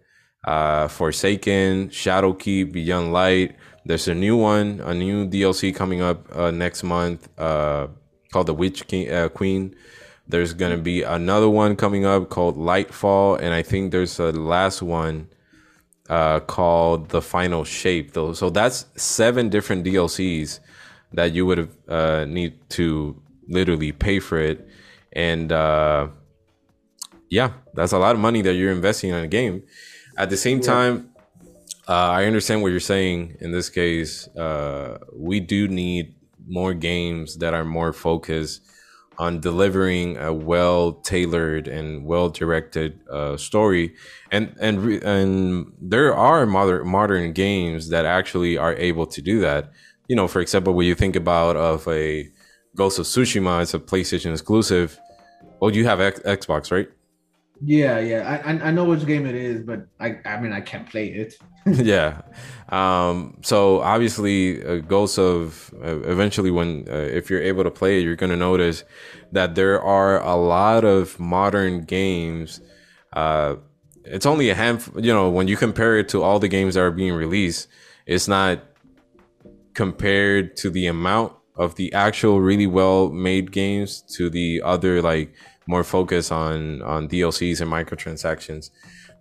[0.45, 3.55] uh, Forsaken, Shadowkeep, Beyond Light.
[3.85, 7.87] There's a new one, a new DLC coming up uh, next month uh,
[8.31, 9.75] called The Witch King, uh, Queen.
[10.27, 14.81] There's gonna be another one coming up called Lightfall, and I think there's a last
[14.81, 15.27] one
[16.09, 18.13] uh, called The Final Shape.
[18.13, 20.59] Though, so that's seven different DLCs
[21.11, 24.67] that you would uh, need to literally pay for it
[25.11, 25.51] and
[27.33, 29.63] yeah, that's a lot of money that you're investing in a game.
[30.17, 31.09] At the same time,
[31.89, 33.37] uh, I understand what you're saying.
[33.41, 36.13] In this case, uh, we do need
[36.47, 38.61] more games that are more focused
[39.17, 43.95] on delivering a well tailored and well directed uh, story,
[44.31, 49.71] and and and there are modern modern games that actually are able to do that.
[50.07, 52.29] You know, for example, when you think about of a
[52.75, 54.99] Ghost of Tsushima, it's a PlayStation exclusive.
[55.59, 56.89] Well, you have X- Xbox, right?
[57.61, 58.41] Yeah, yeah.
[58.45, 61.35] I I know which game it is, but I I mean I can't play it.
[61.65, 62.21] yeah.
[62.69, 63.37] Um.
[63.41, 68.03] So obviously, uh, Ghosts of uh, eventually, when uh, if you're able to play it,
[68.03, 68.83] you're gonna notice
[69.31, 72.59] that there are a lot of modern games.
[73.13, 73.55] Uh,
[74.03, 74.99] it's only a handful.
[75.03, 77.67] You know, when you compare it to all the games that are being released,
[78.05, 78.59] it's not
[79.73, 85.33] compared to the amount of the actual really well made games to the other like
[85.67, 88.69] more focus on on DLCs and microtransactions.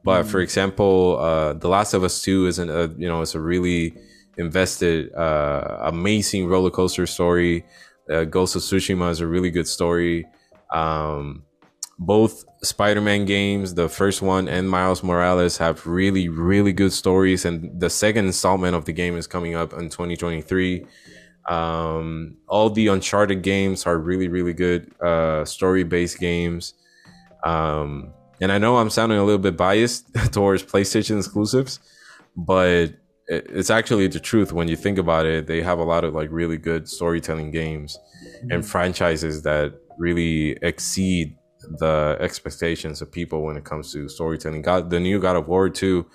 [0.05, 0.29] But mm.
[0.29, 3.95] for example, uh, The Last of Us Two isn't a you know it's a really
[4.39, 7.65] invested, uh, amazing roller coaster story.
[8.11, 10.27] uh, Ghost of Tsushima is a really good story.
[10.73, 11.45] Um,
[11.99, 17.79] both Spider-Man games, the first one and Miles Morales, have really, really good stories, and
[17.79, 20.85] the second installment of the game is coming up in 2023.
[21.49, 26.75] Um, all the Uncharted games are really, really good uh, story-based games.
[27.45, 31.81] Um, and I know I'm sounding a little bit biased towards PlayStation exclusives,
[32.37, 32.95] but
[33.29, 35.47] it's actually the truth when you think about it.
[35.47, 38.51] They have a lot of like really good storytelling games mm-hmm.
[38.51, 41.37] and franchises that really exceed
[41.79, 44.63] the expectations of people when it comes to storytelling.
[44.63, 46.07] God, the new God of War 2,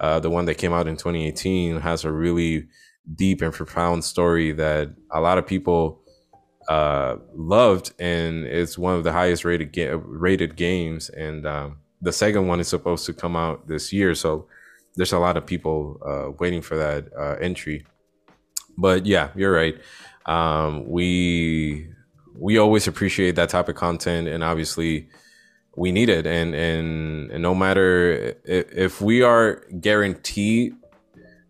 [0.00, 2.66] uh, the one that came out in 2018, has a really
[3.14, 6.00] deep and profound story that a lot of people
[6.68, 11.08] uh, loved, and it's one of the highest rated ga- rated games.
[11.10, 14.46] And um, the second one is supposed to come out this year, so
[14.96, 17.86] there's a lot of people uh, waiting for that uh, entry.
[18.76, 19.78] But yeah, you're right.
[20.26, 21.88] Um, we
[22.38, 25.08] we always appreciate that type of content, and obviously
[25.76, 26.26] we need it.
[26.26, 30.74] And and, and no matter if, if we are guaranteed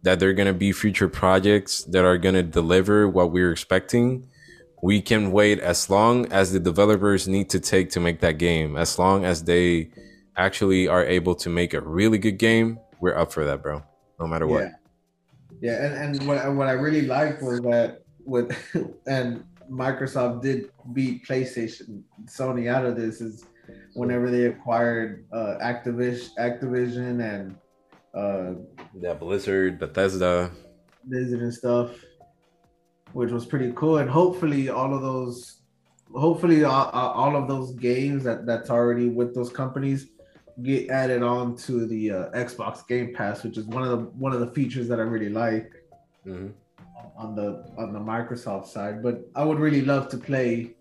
[0.07, 4.25] that they're going to be future projects that are going to deliver what we're expecting,
[4.81, 8.77] we can wait as long as the developers need to take to make that game.
[8.77, 9.91] As long as they
[10.37, 13.83] actually are able to make a really good game, we're up for that, bro.
[14.21, 14.63] No matter what.
[14.63, 18.57] Yeah, yeah and, and what, what I really liked was that with
[19.09, 23.45] and Microsoft did beat PlayStation, Sony out of this is
[23.95, 27.57] whenever they acquired uh, Activision, Activision and
[28.17, 28.55] uh,
[28.99, 30.51] yeah, Blizzard, Bethesda,
[31.05, 31.91] Blizzard and stuff,
[33.12, 33.99] which was pretty cool.
[33.99, 35.61] And hopefully, all of those,
[36.14, 40.09] hopefully, all, all of those games that that's already with those companies
[40.62, 44.33] get added on to the uh, Xbox Game Pass, which is one of the one
[44.33, 45.71] of the features that I really like.
[46.27, 46.49] Mm-hmm
[47.17, 50.73] on the on the Microsoft side, but I would really love to play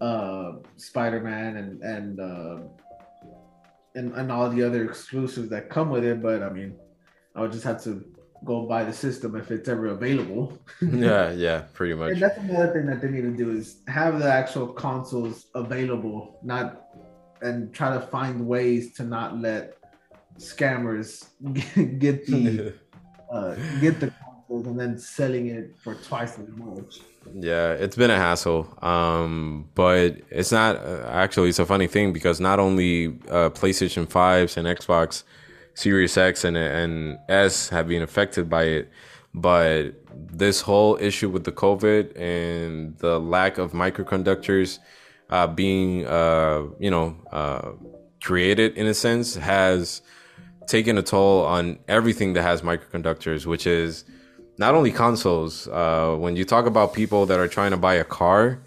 [0.00, 2.58] uh, Spider-Man and and, uh,
[3.94, 6.22] and and all the other exclusives that come with it.
[6.22, 6.76] But I mean,
[7.34, 8.04] I would just have to
[8.44, 10.58] go buy the system if it's ever available.
[10.82, 12.12] yeah, yeah, pretty much.
[12.12, 16.38] And that's another thing that they need to do is have the actual consoles available,
[16.42, 16.84] not
[17.42, 19.76] and try to find ways to not let
[20.38, 21.28] scammers
[21.98, 22.74] get the
[23.32, 24.12] uh, get the
[24.50, 27.00] and then selling it for twice as much.
[27.34, 28.66] Yeah, it's been a hassle.
[28.82, 34.06] Um, but it's not uh, actually it's a funny thing because not only uh, PlayStation
[34.06, 35.24] 5s and Xbox
[35.74, 38.92] Series X and and S have been affected by it,
[39.34, 44.78] but this whole issue with the COVID and the lack of microconductors
[45.30, 47.72] uh, being uh, you know uh,
[48.22, 50.02] created in a sense has
[50.66, 54.04] taken a toll on everything that has microconductors, which is
[54.58, 55.68] not only consoles.
[55.68, 58.60] Uh, when you talk about people that are trying to buy a car,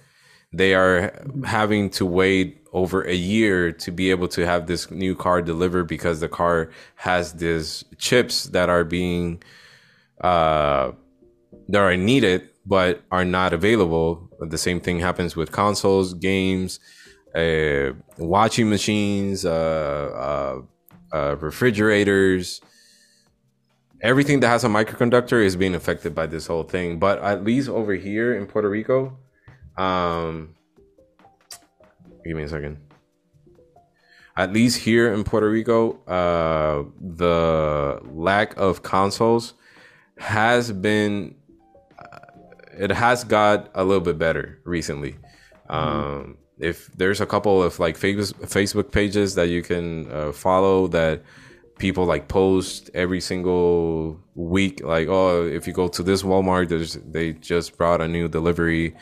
[0.53, 1.13] they are
[1.45, 5.85] having to wait over a year to be able to have this new car delivered
[5.85, 9.43] because the car has these chips that are being
[10.21, 10.91] uh,
[11.67, 14.29] that are needed but are not available.
[14.39, 16.79] The same thing happens with consoles, games,
[17.35, 20.61] uh, watching machines, uh,
[21.11, 22.61] uh, uh refrigerators
[24.01, 26.99] everything that has a microconductor is being affected by this whole thing.
[26.99, 29.17] But at least over here in Puerto Rico,
[29.77, 30.55] um,
[32.25, 32.77] give me a second.
[34.37, 39.53] At least here in Puerto Rico, uh, the lack of consoles
[40.17, 41.35] has been,
[41.99, 42.19] uh,
[42.77, 45.15] it has got a little bit better recently.
[45.69, 45.75] Mm-hmm.
[45.75, 51.23] Um, if there's a couple of like Facebook pages that you can uh, follow that
[51.81, 56.93] people like post every single week like oh if you go to this walmart there's
[57.09, 58.95] they just brought a new delivery.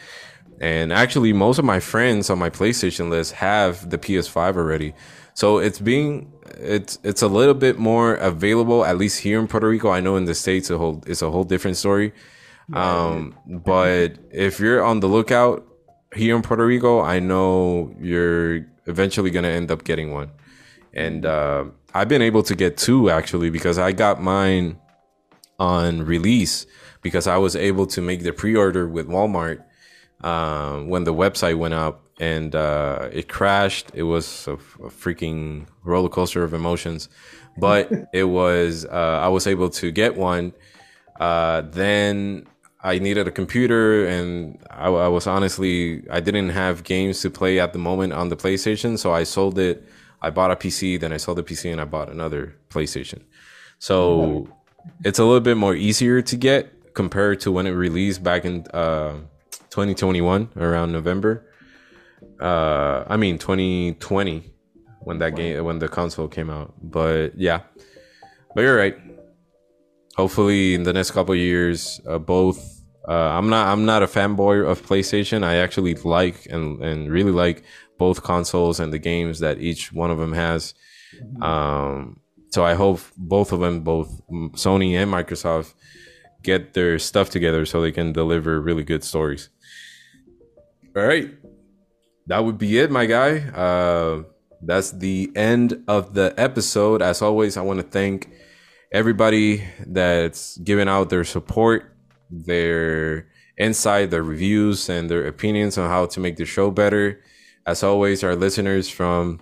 [0.61, 4.93] And actually most of my friends on my playstation list have the ps5 already.
[5.33, 9.67] So it's being it's it's a little bit more available at least here in puerto
[9.67, 9.89] rico.
[9.89, 12.13] I know in the states a whole it's a whole different story.
[12.73, 15.65] Um but if you're on the lookout
[16.15, 20.31] here in puerto rico i know you're eventually gonna end up getting one
[20.93, 24.79] and uh I've been able to get two actually because I got mine
[25.59, 26.65] on release
[27.01, 29.63] because I was able to make the pre-order with Walmart
[30.21, 33.91] um, when the website went up and uh, it crashed.
[33.93, 37.07] It was a, a, freaking roller coaster of emotions,
[37.57, 40.53] but it was uh, I was able to get one.
[41.19, 42.45] Uh, then
[42.81, 47.59] I needed a computer, and I, I was honestly I didn't have games to play
[47.59, 49.87] at the moment on the PlayStation, so I sold it
[50.21, 53.21] I bought a PC, then I sold the PC, and I bought another PlayStation.
[53.79, 54.47] So
[55.03, 58.65] it's a little bit more easier to get compared to when it released back in
[58.73, 59.13] uh,
[59.69, 61.45] 2021 around November.
[62.39, 64.43] Uh, I mean 2020
[65.01, 66.73] when that game when the console came out.
[66.81, 67.61] But yeah,
[68.53, 68.97] but you're right.
[70.15, 72.75] Hopefully, in the next couple years, uh, both.
[73.07, 73.67] Uh, I'm not.
[73.67, 75.43] I'm not a fanboy of PlayStation.
[75.43, 77.63] I actually like and and really like
[77.99, 80.73] both consoles and the games that each one of them has.
[81.41, 84.09] Um, so I hope both of them, both
[84.53, 85.75] Sony and Microsoft,
[86.41, 89.49] get their stuff together so they can deliver really good stories.
[90.95, 91.29] All right,
[92.27, 93.37] that would be it, my guy.
[93.53, 94.23] Uh,
[94.61, 97.01] that's the end of the episode.
[97.01, 98.29] As always, I want to thank
[98.91, 101.95] everybody that's giving out their support,
[102.29, 103.27] their
[103.57, 107.21] insight, their reviews, and their opinions on how to make the show better.
[107.65, 109.39] As always, our listeners from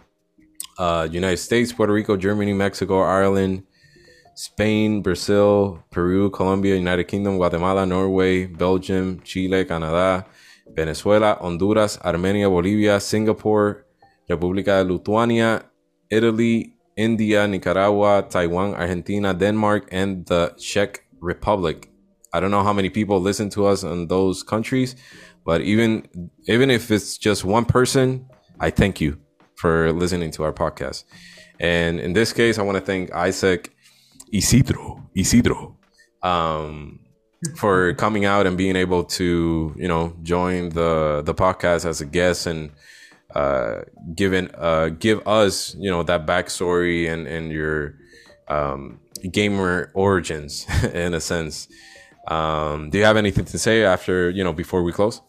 [0.78, 3.64] uh, United States, Puerto Rico, Germany, Mexico, Ireland,
[4.36, 10.26] Spain, Brazil, Peru, Colombia, United Kingdom, Guatemala, Norway, Belgium, Chile, Canadá,
[10.76, 13.86] Venezuela, Honduras, Armenia, Bolivia, Singapore,
[14.30, 15.64] República de Lituania,
[16.10, 21.90] Italy, India, Nicaragua, Taiwan, Argentina, Denmark, and the Czech Republic.
[22.34, 24.96] I don't know how many people listen to us in those countries,
[25.48, 26.06] but even
[26.48, 28.28] even if it's just one person,
[28.60, 29.18] I thank you
[29.56, 31.06] for listening to our podcast.
[31.58, 33.74] And in this case, I want to thank Isaac
[34.34, 35.78] Isidro Isidro
[36.22, 37.00] um,
[37.56, 42.06] for coming out and being able to you know join the the podcast as a
[42.06, 42.72] guest and
[43.34, 43.84] uh,
[44.14, 47.96] given uh, give us you know that backstory and and your
[48.50, 49.00] um,
[49.32, 51.70] gamer origins in a sense.
[52.28, 55.22] Um, do you have anything to say after you know before we close?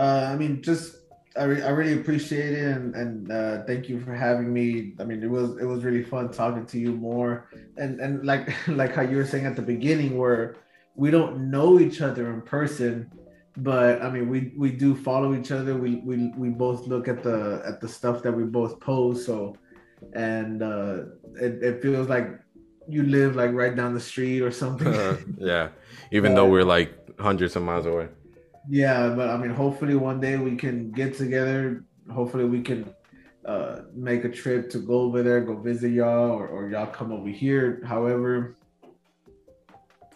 [0.00, 0.96] Uh, I mean, just
[1.36, 4.94] I, re- I really appreciate it and, and uh, thank you for having me.
[5.00, 7.30] I mean, it was it was really fun talking to you more
[7.76, 8.44] and and like
[8.80, 10.56] like how you were saying at the beginning where
[11.02, 13.10] we don't know each other in person
[13.56, 15.74] but I mean, we we do follow each other.
[15.76, 19.26] We we we both look at the at the stuff that we both post.
[19.26, 19.56] So,
[20.14, 21.04] and uh,
[21.34, 22.28] it it feels like
[22.88, 24.94] you live like right down the street or something.
[25.38, 25.68] Yeah,
[26.12, 28.08] even though we're like hundreds of miles away.
[28.70, 31.84] Yeah, but I mean, hopefully one day we can get together.
[32.10, 32.94] Hopefully we can
[33.44, 37.12] uh, make a trip to go over there, go visit y'all, or, or y'all come
[37.12, 37.82] over here.
[37.84, 38.56] However,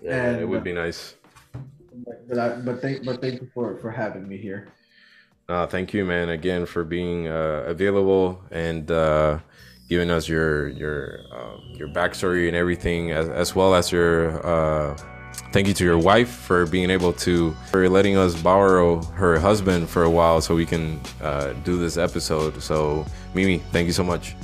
[0.01, 1.16] yeah, and, it would be nice
[2.28, 4.68] but I, but thank but thank you for for having me here.
[5.48, 9.39] Uh, thank you, man, again for being uh, available and uh,
[9.89, 14.40] giving us your your um, your backstory and everything, as, as well as your.
[15.52, 19.89] Thank you to your wife for being able to for letting us borrow her husband
[19.89, 22.61] for a while so we can uh, do this episode.
[22.62, 24.35] So Mimi, thank you so much.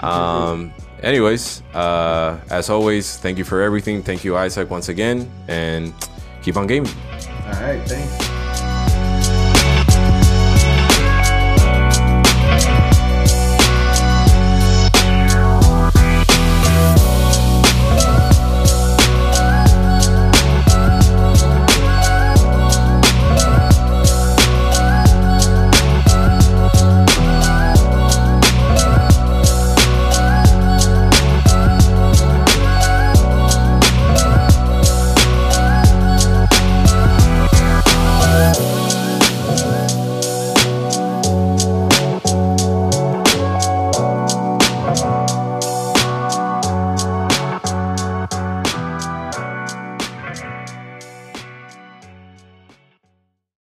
[0.00, 0.72] Um,
[1.02, 4.02] anyways, uh, as always, thank you for everything.
[4.02, 5.92] Thank you, Isaac, once again, and
[6.42, 6.92] keep on gaming.
[7.46, 8.35] All right, thanks.